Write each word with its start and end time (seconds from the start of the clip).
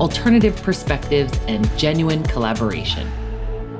alternative 0.00 0.56
perspectives, 0.62 1.38
and 1.48 1.68
genuine 1.78 2.22
collaboration. 2.24 3.10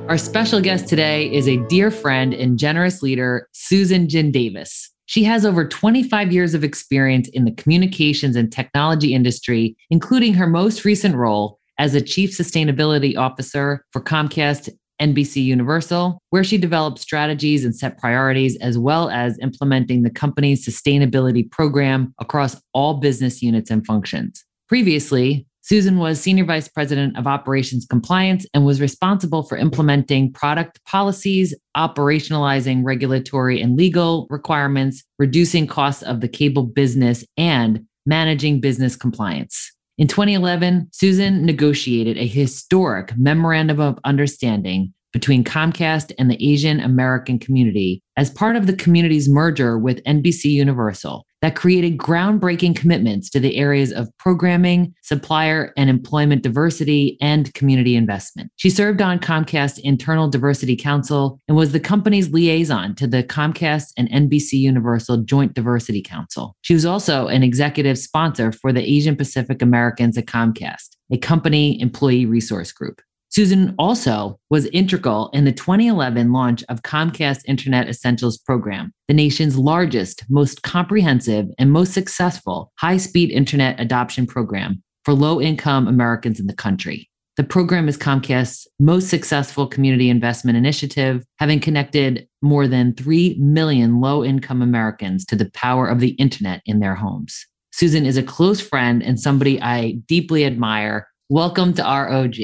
Our 0.09 0.17
special 0.17 0.59
guest 0.59 0.87
today 0.87 1.33
is 1.33 1.47
a 1.47 1.57
dear 1.67 1.89
friend 1.89 2.33
and 2.33 2.59
generous 2.59 3.01
leader, 3.01 3.47
Susan 3.53 4.09
Jin 4.09 4.31
Davis. 4.31 4.91
She 5.05 5.23
has 5.23 5.45
over 5.45 5.67
25 5.67 6.31
years 6.31 6.53
of 6.53 6.63
experience 6.63 7.29
in 7.29 7.45
the 7.45 7.51
communications 7.51 8.35
and 8.35 8.51
technology 8.51 9.13
industry, 9.13 9.75
including 9.89 10.33
her 10.33 10.47
most 10.47 10.85
recent 10.85 11.15
role 11.15 11.59
as 11.77 11.95
a 11.95 12.01
chief 12.01 12.31
sustainability 12.31 13.17
officer 13.17 13.85
for 13.91 14.01
Comcast 14.01 14.69
NBC 15.01 15.43
Universal, 15.43 16.19
where 16.29 16.43
she 16.43 16.57
developed 16.57 16.99
strategies 16.99 17.65
and 17.65 17.75
set 17.75 17.97
priorities, 17.97 18.57
as 18.57 18.77
well 18.77 19.09
as 19.09 19.37
implementing 19.39 20.03
the 20.03 20.09
company's 20.09 20.65
sustainability 20.65 21.49
program 21.49 22.13
across 22.19 22.61
all 22.73 22.95
business 22.95 23.41
units 23.41 23.69
and 23.69 23.85
functions. 23.85 24.45
Previously, 24.69 25.45
Susan 25.65 25.97
was 25.97 26.19
Senior 26.19 26.43
Vice 26.43 26.67
President 26.67 27.17
of 27.17 27.25
Operations 27.25 27.85
Compliance 27.85 28.45
and 28.53 28.65
was 28.65 28.81
responsible 28.81 29.43
for 29.43 29.57
implementing 29.57 30.29
product 30.33 30.83
policies, 30.83 31.55
operationalizing 31.77 32.83
regulatory 32.83 33.61
and 33.61 33.77
legal 33.77 34.27
requirements, 34.29 35.05
reducing 35.19 35.65
costs 35.65 36.03
of 36.03 36.19
the 36.19 36.27
cable 36.27 36.63
business, 36.63 37.23
and 37.37 37.85
managing 38.05 38.59
business 38.59 38.97
compliance. 38.97 39.71
In 39.97 40.09
2011, 40.09 40.89
Susan 40.91 41.45
negotiated 41.45 42.17
a 42.17 42.27
historic 42.27 43.13
memorandum 43.15 43.79
of 43.79 43.97
understanding 44.03 44.93
between 45.13 45.45
Comcast 45.45 46.11
and 46.19 46.29
the 46.29 46.45
Asian 46.45 46.81
American 46.81 47.39
community 47.39 48.01
as 48.17 48.29
part 48.29 48.57
of 48.57 48.67
the 48.67 48.75
community's 48.75 49.29
merger 49.29 49.79
with 49.79 50.03
NBC 50.03 50.45
Universal 50.45 51.25
that 51.43 51.57
created 51.57 51.97
groundbreaking 51.97 52.73
commitments 52.73 53.29
to 53.29 53.37
the 53.37 53.57
areas 53.57 53.91
of 53.91 54.07
programming, 54.17 54.95
supplier 55.01 55.73
and 55.75 55.89
employment 55.89 56.41
diversity, 56.41 57.17
and 57.19 57.53
community 57.53 57.97
investment. 57.97 58.49
She 58.55 58.69
served 58.69 59.01
on 59.01 59.19
Comcast 59.19 59.77
Internal 59.83 60.29
Diversity 60.29 60.77
Council 60.77 61.41
and 61.49 61.57
was 61.57 61.73
the 61.73 61.81
company's 61.81 62.29
liaison 62.29 62.95
to 62.95 63.07
the 63.07 63.23
Comcast 63.23 63.91
and 63.97 64.09
NBC 64.09 64.53
Universal 64.53 65.17
Joint 65.23 65.53
Diversity 65.53 66.01
Council. 66.01 66.55
She 66.61 66.73
was 66.73 66.85
also 66.85 67.27
an 67.27 67.43
executive 67.43 67.97
sponsor 67.97 68.53
for 68.53 68.71
the 68.71 68.81
Asian 68.81 69.17
Pacific 69.17 69.61
Americans 69.61 70.17
at 70.17 70.27
Comcast, 70.27 70.95
a 71.11 71.17
company 71.17 71.77
employee 71.81 72.25
resource 72.25 72.71
group. 72.71 73.01
Susan 73.33 73.73
also 73.79 74.39
was 74.51 74.67
integral 74.67 75.31
in 75.33 75.43
the 75.43 75.51
2011 75.51 76.31
launch 76.31 76.63
of 76.69 76.83
Comcast 76.83 77.41
Internet 77.47 77.89
Essentials 77.89 78.37
program, 78.37 78.93
the 79.07 79.13
nation's 79.15 79.57
largest, 79.57 80.23
most 80.29 80.61
comprehensive, 80.61 81.47
and 81.57 81.71
most 81.71 81.93
successful 81.93 82.71
high 82.77 82.97
speed 82.97 83.31
internet 83.31 83.79
adoption 83.79 84.27
program 84.27 84.83
for 85.03 85.15
low 85.15 85.41
income 85.41 85.87
Americans 85.87 86.39
in 86.39 86.45
the 86.45 86.53
country. 86.53 87.09
The 87.35 87.43
program 87.43 87.89
is 87.89 87.97
Comcast's 87.97 88.67
most 88.79 89.09
successful 89.09 89.65
community 89.65 90.11
investment 90.11 90.55
initiative, 90.55 91.25
having 91.39 91.59
connected 91.59 92.27
more 92.43 92.67
than 92.67 92.93
3 92.93 93.37
million 93.39 93.99
low 93.99 94.23
income 94.23 94.61
Americans 94.61 95.25
to 95.25 95.35
the 95.35 95.49
power 95.55 95.87
of 95.87 96.01
the 96.01 96.11
internet 96.19 96.61
in 96.67 96.81
their 96.81 96.93
homes. 96.93 97.47
Susan 97.71 98.05
is 98.05 98.15
a 98.15 98.21
close 98.21 98.61
friend 98.61 99.01
and 99.01 99.19
somebody 99.19 99.59
I 99.59 99.93
deeply 100.07 100.45
admire. 100.45 101.07
Welcome 101.29 101.73
to 101.73 101.81
ROG. 101.81 102.35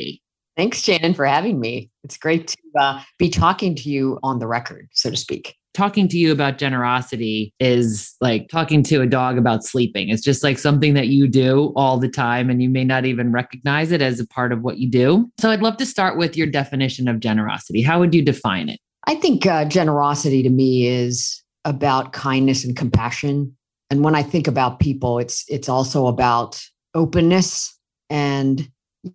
Thanks, 0.59 0.81
Shannon, 0.81 1.13
for 1.13 1.25
having 1.25 1.57
me. 1.61 1.89
It's 2.03 2.17
great 2.17 2.47
to 2.47 2.57
uh, 2.77 3.01
be 3.17 3.29
talking 3.29 3.75
to 3.75 3.89
you 3.89 4.19
on 4.23 4.39
the 4.39 4.45
record, 4.45 4.89
so 4.91 5.09
to 5.09 5.15
speak. 5.15 5.55
Talking 5.73 6.09
to 6.09 6.17
you 6.17 6.33
about 6.33 6.57
generosity 6.57 7.53
is 7.61 8.13
like 8.19 8.49
talking 8.49 8.83
to 8.83 8.99
a 8.99 9.05
dog 9.05 9.37
about 9.37 9.63
sleeping. 9.63 10.09
It's 10.09 10.21
just 10.21 10.43
like 10.43 10.59
something 10.59 10.95
that 10.95 11.07
you 11.07 11.29
do 11.29 11.71
all 11.77 11.97
the 11.97 12.09
time, 12.09 12.49
and 12.49 12.61
you 12.61 12.69
may 12.69 12.83
not 12.83 13.05
even 13.05 13.31
recognize 13.31 13.93
it 13.93 14.01
as 14.01 14.19
a 14.19 14.27
part 14.27 14.51
of 14.51 14.61
what 14.61 14.79
you 14.79 14.89
do. 14.89 15.31
So, 15.39 15.49
I'd 15.49 15.61
love 15.61 15.77
to 15.77 15.85
start 15.85 16.17
with 16.17 16.35
your 16.35 16.47
definition 16.47 17.07
of 17.07 17.21
generosity. 17.21 17.81
How 17.81 18.01
would 18.01 18.13
you 18.13 18.21
define 18.21 18.67
it? 18.67 18.81
I 19.07 19.15
think 19.15 19.45
uh, 19.45 19.63
generosity 19.63 20.43
to 20.43 20.49
me 20.49 20.87
is 20.87 21.41
about 21.63 22.11
kindness 22.11 22.65
and 22.65 22.75
compassion. 22.75 23.55
And 23.89 24.03
when 24.03 24.13
I 24.13 24.23
think 24.23 24.45
about 24.45 24.81
people, 24.81 25.19
it's 25.19 25.45
it's 25.47 25.69
also 25.69 26.07
about 26.07 26.61
openness 26.93 27.79
and 28.09 28.69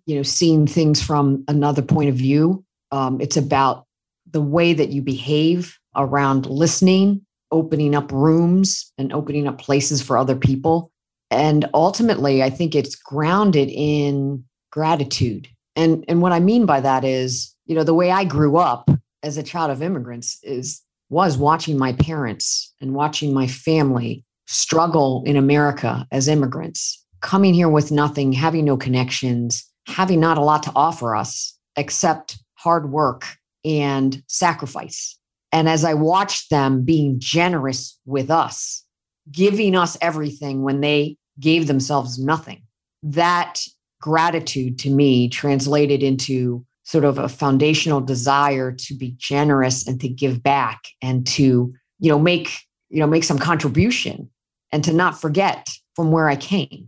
you 0.05 0.15
know 0.15 0.23
seeing 0.23 0.67
things 0.67 1.01
from 1.01 1.43
another 1.47 1.81
point 1.81 2.09
of 2.09 2.15
view. 2.15 2.63
Um, 2.91 3.19
it's 3.19 3.37
about 3.37 3.85
the 4.31 4.41
way 4.41 4.73
that 4.73 4.89
you 4.89 5.01
behave 5.01 5.77
around 5.95 6.45
listening 6.45 7.25
opening 7.51 7.95
up 7.95 8.11
rooms 8.11 8.91
and 8.97 9.13
opening 9.13 9.47
up 9.47 9.57
places 9.57 10.01
for 10.01 10.17
other 10.17 10.35
people. 10.35 10.91
And 11.31 11.65
ultimately 11.73 12.43
i 12.43 12.49
think 12.49 12.75
it's 12.75 12.95
grounded 12.95 13.69
in 13.69 14.43
gratitude. 14.71 15.47
And 15.75 16.05
and 16.07 16.21
what 16.21 16.31
i 16.31 16.39
mean 16.39 16.65
by 16.65 16.81
that 16.81 17.03
is 17.03 17.55
you 17.65 17.75
know 17.75 17.83
the 17.83 17.93
way 17.93 18.11
i 18.11 18.23
grew 18.23 18.57
up 18.57 18.89
as 19.23 19.37
a 19.37 19.43
child 19.43 19.71
of 19.71 19.81
immigrants 19.81 20.39
is 20.43 20.81
was 21.09 21.37
watching 21.37 21.77
my 21.77 21.93
parents 21.93 22.73
and 22.81 22.93
watching 22.93 23.33
my 23.33 23.47
family 23.47 24.23
struggle 24.47 25.23
in 25.25 25.35
america 25.35 26.07
as 26.11 26.27
immigrants 26.27 27.03
coming 27.21 27.53
here 27.53 27.69
with 27.69 27.91
nothing 27.91 28.31
having 28.31 28.65
no 28.65 28.77
connections 28.77 29.65
having 29.87 30.19
not 30.19 30.37
a 30.37 30.41
lot 30.41 30.63
to 30.63 30.71
offer 30.75 31.15
us 31.15 31.57
except 31.75 32.37
hard 32.55 32.91
work 32.91 33.25
and 33.63 34.21
sacrifice. 34.27 35.17
And 35.51 35.69
as 35.69 35.83
I 35.83 35.93
watched 35.93 36.49
them 36.49 36.83
being 36.83 37.19
generous 37.19 37.97
with 38.05 38.29
us, 38.29 38.83
giving 39.31 39.75
us 39.75 39.97
everything 40.01 40.63
when 40.63 40.81
they 40.81 41.17
gave 41.39 41.67
themselves 41.67 42.19
nothing, 42.19 42.63
that 43.03 43.61
gratitude 44.01 44.77
to 44.79 44.89
me 44.89 45.29
translated 45.29 46.03
into 46.03 46.65
sort 46.83 47.03
of 47.03 47.17
a 47.17 47.27
foundational 47.27 47.99
desire 47.99 48.71
to 48.71 48.93
be 48.93 49.15
generous 49.17 49.87
and 49.87 49.99
to 49.99 50.07
give 50.07 50.43
back 50.43 50.83
and 51.01 51.25
to 51.25 51.73
you 51.99 52.09
know 52.09 52.19
make 52.19 52.59
you 52.89 52.99
know 52.99 53.07
make 53.07 53.23
some 53.23 53.39
contribution 53.39 54.29
and 54.71 54.83
to 54.83 54.93
not 54.93 55.19
forget 55.19 55.67
from 55.95 56.11
where 56.11 56.29
i 56.29 56.35
came 56.35 56.87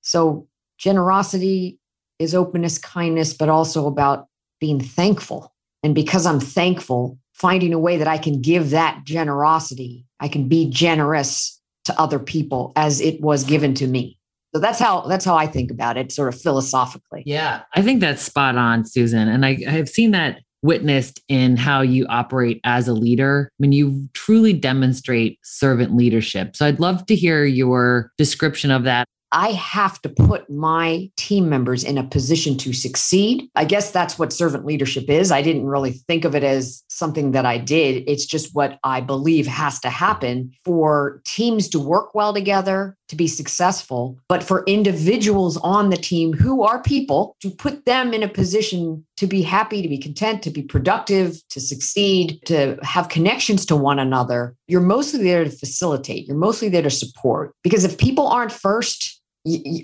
so 0.00 0.48
generosity 0.78 1.78
is 2.18 2.34
openness, 2.34 2.78
kindness, 2.78 3.34
but 3.34 3.48
also 3.48 3.86
about 3.86 4.26
being 4.60 4.80
thankful. 4.80 5.52
And 5.82 5.94
because 5.94 6.26
I'm 6.26 6.40
thankful, 6.40 7.18
finding 7.34 7.72
a 7.72 7.78
way 7.78 7.96
that 7.96 8.08
I 8.08 8.18
can 8.18 8.40
give 8.40 8.70
that 8.70 9.02
generosity, 9.04 10.06
I 10.20 10.28
can 10.28 10.48
be 10.48 10.68
generous 10.70 11.60
to 11.84 12.00
other 12.00 12.18
people 12.18 12.72
as 12.76 13.00
it 13.00 13.20
was 13.20 13.44
given 13.44 13.74
to 13.74 13.86
me. 13.86 14.18
So 14.54 14.60
that's 14.60 14.78
how 14.78 15.02
that's 15.02 15.24
how 15.24 15.36
I 15.36 15.46
think 15.46 15.70
about 15.70 15.98
it, 15.98 16.10
sort 16.10 16.32
of 16.32 16.40
philosophically. 16.40 17.22
Yeah, 17.26 17.62
I 17.74 17.82
think 17.82 18.00
that's 18.00 18.22
spot 18.22 18.56
on, 18.56 18.86
Susan. 18.86 19.28
And 19.28 19.44
I, 19.44 19.58
I've 19.68 19.88
seen 19.88 20.12
that 20.12 20.40
witnessed 20.62 21.20
in 21.28 21.56
how 21.56 21.82
you 21.82 22.06
operate 22.08 22.60
as 22.64 22.88
a 22.88 22.94
leader 22.94 23.50
when 23.58 23.72
you 23.72 24.08
truly 24.14 24.52
demonstrate 24.52 25.38
servant 25.44 25.94
leadership. 25.94 26.56
So 26.56 26.66
I'd 26.66 26.80
love 26.80 27.06
to 27.06 27.14
hear 27.14 27.44
your 27.44 28.10
description 28.16 28.70
of 28.70 28.84
that. 28.84 29.06
I 29.36 29.52
have 29.52 30.00
to 30.00 30.08
put 30.08 30.48
my 30.48 31.10
team 31.18 31.50
members 31.50 31.84
in 31.84 31.98
a 31.98 32.04
position 32.04 32.56
to 32.56 32.72
succeed. 32.72 33.50
I 33.54 33.66
guess 33.66 33.90
that's 33.90 34.18
what 34.18 34.32
servant 34.32 34.64
leadership 34.64 35.10
is. 35.10 35.30
I 35.30 35.42
didn't 35.42 35.66
really 35.66 35.92
think 35.92 36.24
of 36.24 36.34
it 36.34 36.42
as 36.42 36.82
something 36.88 37.32
that 37.32 37.44
I 37.44 37.58
did. 37.58 38.04
It's 38.06 38.24
just 38.24 38.54
what 38.54 38.78
I 38.82 39.02
believe 39.02 39.46
has 39.46 39.78
to 39.80 39.90
happen 39.90 40.52
for 40.64 41.20
teams 41.26 41.68
to 41.68 41.78
work 41.78 42.14
well 42.14 42.32
together, 42.32 42.96
to 43.08 43.16
be 43.16 43.28
successful, 43.28 44.18
but 44.26 44.42
for 44.42 44.64
individuals 44.64 45.58
on 45.58 45.90
the 45.90 45.98
team 45.98 46.32
who 46.32 46.62
are 46.62 46.82
people 46.82 47.36
to 47.40 47.50
put 47.50 47.84
them 47.84 48.14
in 48.14 48.22
a 48.22 48.28
position 48.28 49.04
to 49.18 49.26
be 49.26 49.42
happy, 49.42 49.82
to 49.82 49.88
be 49.88 49.98
content, 49.98 50.42
to 50.44 50.50
be 50.50 50.62
productive, 50.62 51.46
to 51.50 51.60
succeed, 51.60 52.40
to 52.46 52.78
have 52.82 53.10
connections 53.10 53.66
to 53.66 53.76
one 53.76 53.98
another. 53.98 54.56
You're 54.66 54.80
mostly 54.80 55.22
there 55.22 55.44
to 55.44 55.50
facilitate, 55.50 56.26
you're 56.26 56.38
mostly 56.38 56.70
there 56.70 56.82
to 56.82 56.90
support. 56.90 57.52
Because 57.62 57.84
if 57.84 57.98
people 57.98 58.28
aren't 58.28 58.52
first, 58.52 59.20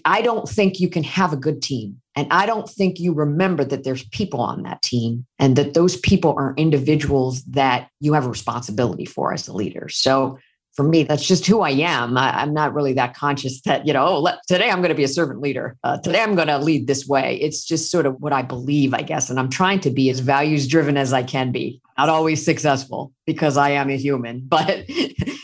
I 0.05 0.23
don't 0.23 0.49
think 0.49 0.81
you 0.81 0.89
can 0.89 1.05
have 1.05 1.33
a 1.33 1.37
good 1.37 1.63
team. 1.63 2.01
And 2.17 2.27
I 2.31 2.47
don't 2.47 2.69
think 2.69 2.99
you 2.99 3.13
remember 3.13 3.65
that 3.65 3.85
there's 3.85 4.05
people 4.09 4.41
on 4.41 4.63
that 4.65 4.83
team 4.83 5.25
and 5.39 5.57
that 5.57 5.75
those 5.75 5.97
people 5.97 6.35
are 6.37 6.55
individuals 6.57 7.43
that 7.45 7.89
you 8.01 8.13
have 8.13 8.27
a 8.27 8.29
responsibility 8.29 9.05
for 9.05 9.33
as 9.33 9.49
a 9.49 9.55
leader. 9.55 9.89
So 9.89 10.39
for 10.75 10.83
me, 10.83 11.03
that's 11.05 11.27
just 11.27 11.47
who 11.47 11.61
I 11.61 11.71
am. 11.71 12.17
I, 12.17 12.43
am 12.43 12.55
not 12.55 12.75
really 12.75 12.95
that 12.95 13.15
conscious 13.15 13.61
that, 13.63 13.87
you 13.87 13.93
know, 13.93 14.07
oh, 14.07 14.21
let, 14.21 14.39
today 14.47 14.71
I'm 14.71 14.79
going 14.79 14.89
to 14.89 14.95
be 14.95 15.05
a 15.05 15.09
servant 15.09 15.41
leader. 15.41 15.77
Uh, 15.85 15.99
today 15.99 16.23
I'm 16.23 16.35
going 16.35 16.49
to 16.49 16.59
lead 16.59 16.87
this 16.87 17.07
way. 17.07 17.37
It's 17.37 17.65
just 17.65 17.91
sort 17.91 18.07
of 18.07 18.21
what 18.21 18.33
I 18.33 18.43
believe, 18.43 18.95
I 18.95 19.03
guess. 19.03 19.29
And 19.29 19.39
I'm 19.39 19.51
trying 19.51 19.81
to 19.81 19.91
be 19.91 20.09
as 20.09 20.21
values 20.21 20.67
driven 20.67 20.97
as 20.97 21.13
I 21.13 21.23
can 21.23 21.53
be. 21.53 21.81
Not 21.99 22.09
always 22.09 22.43
successful 22.43 23.13
because 23.27 23.59
I 23.59 23.71
am 23.71 23.91
a 23.91 23.97
human, 23.97 24.41
but 24.49 24.85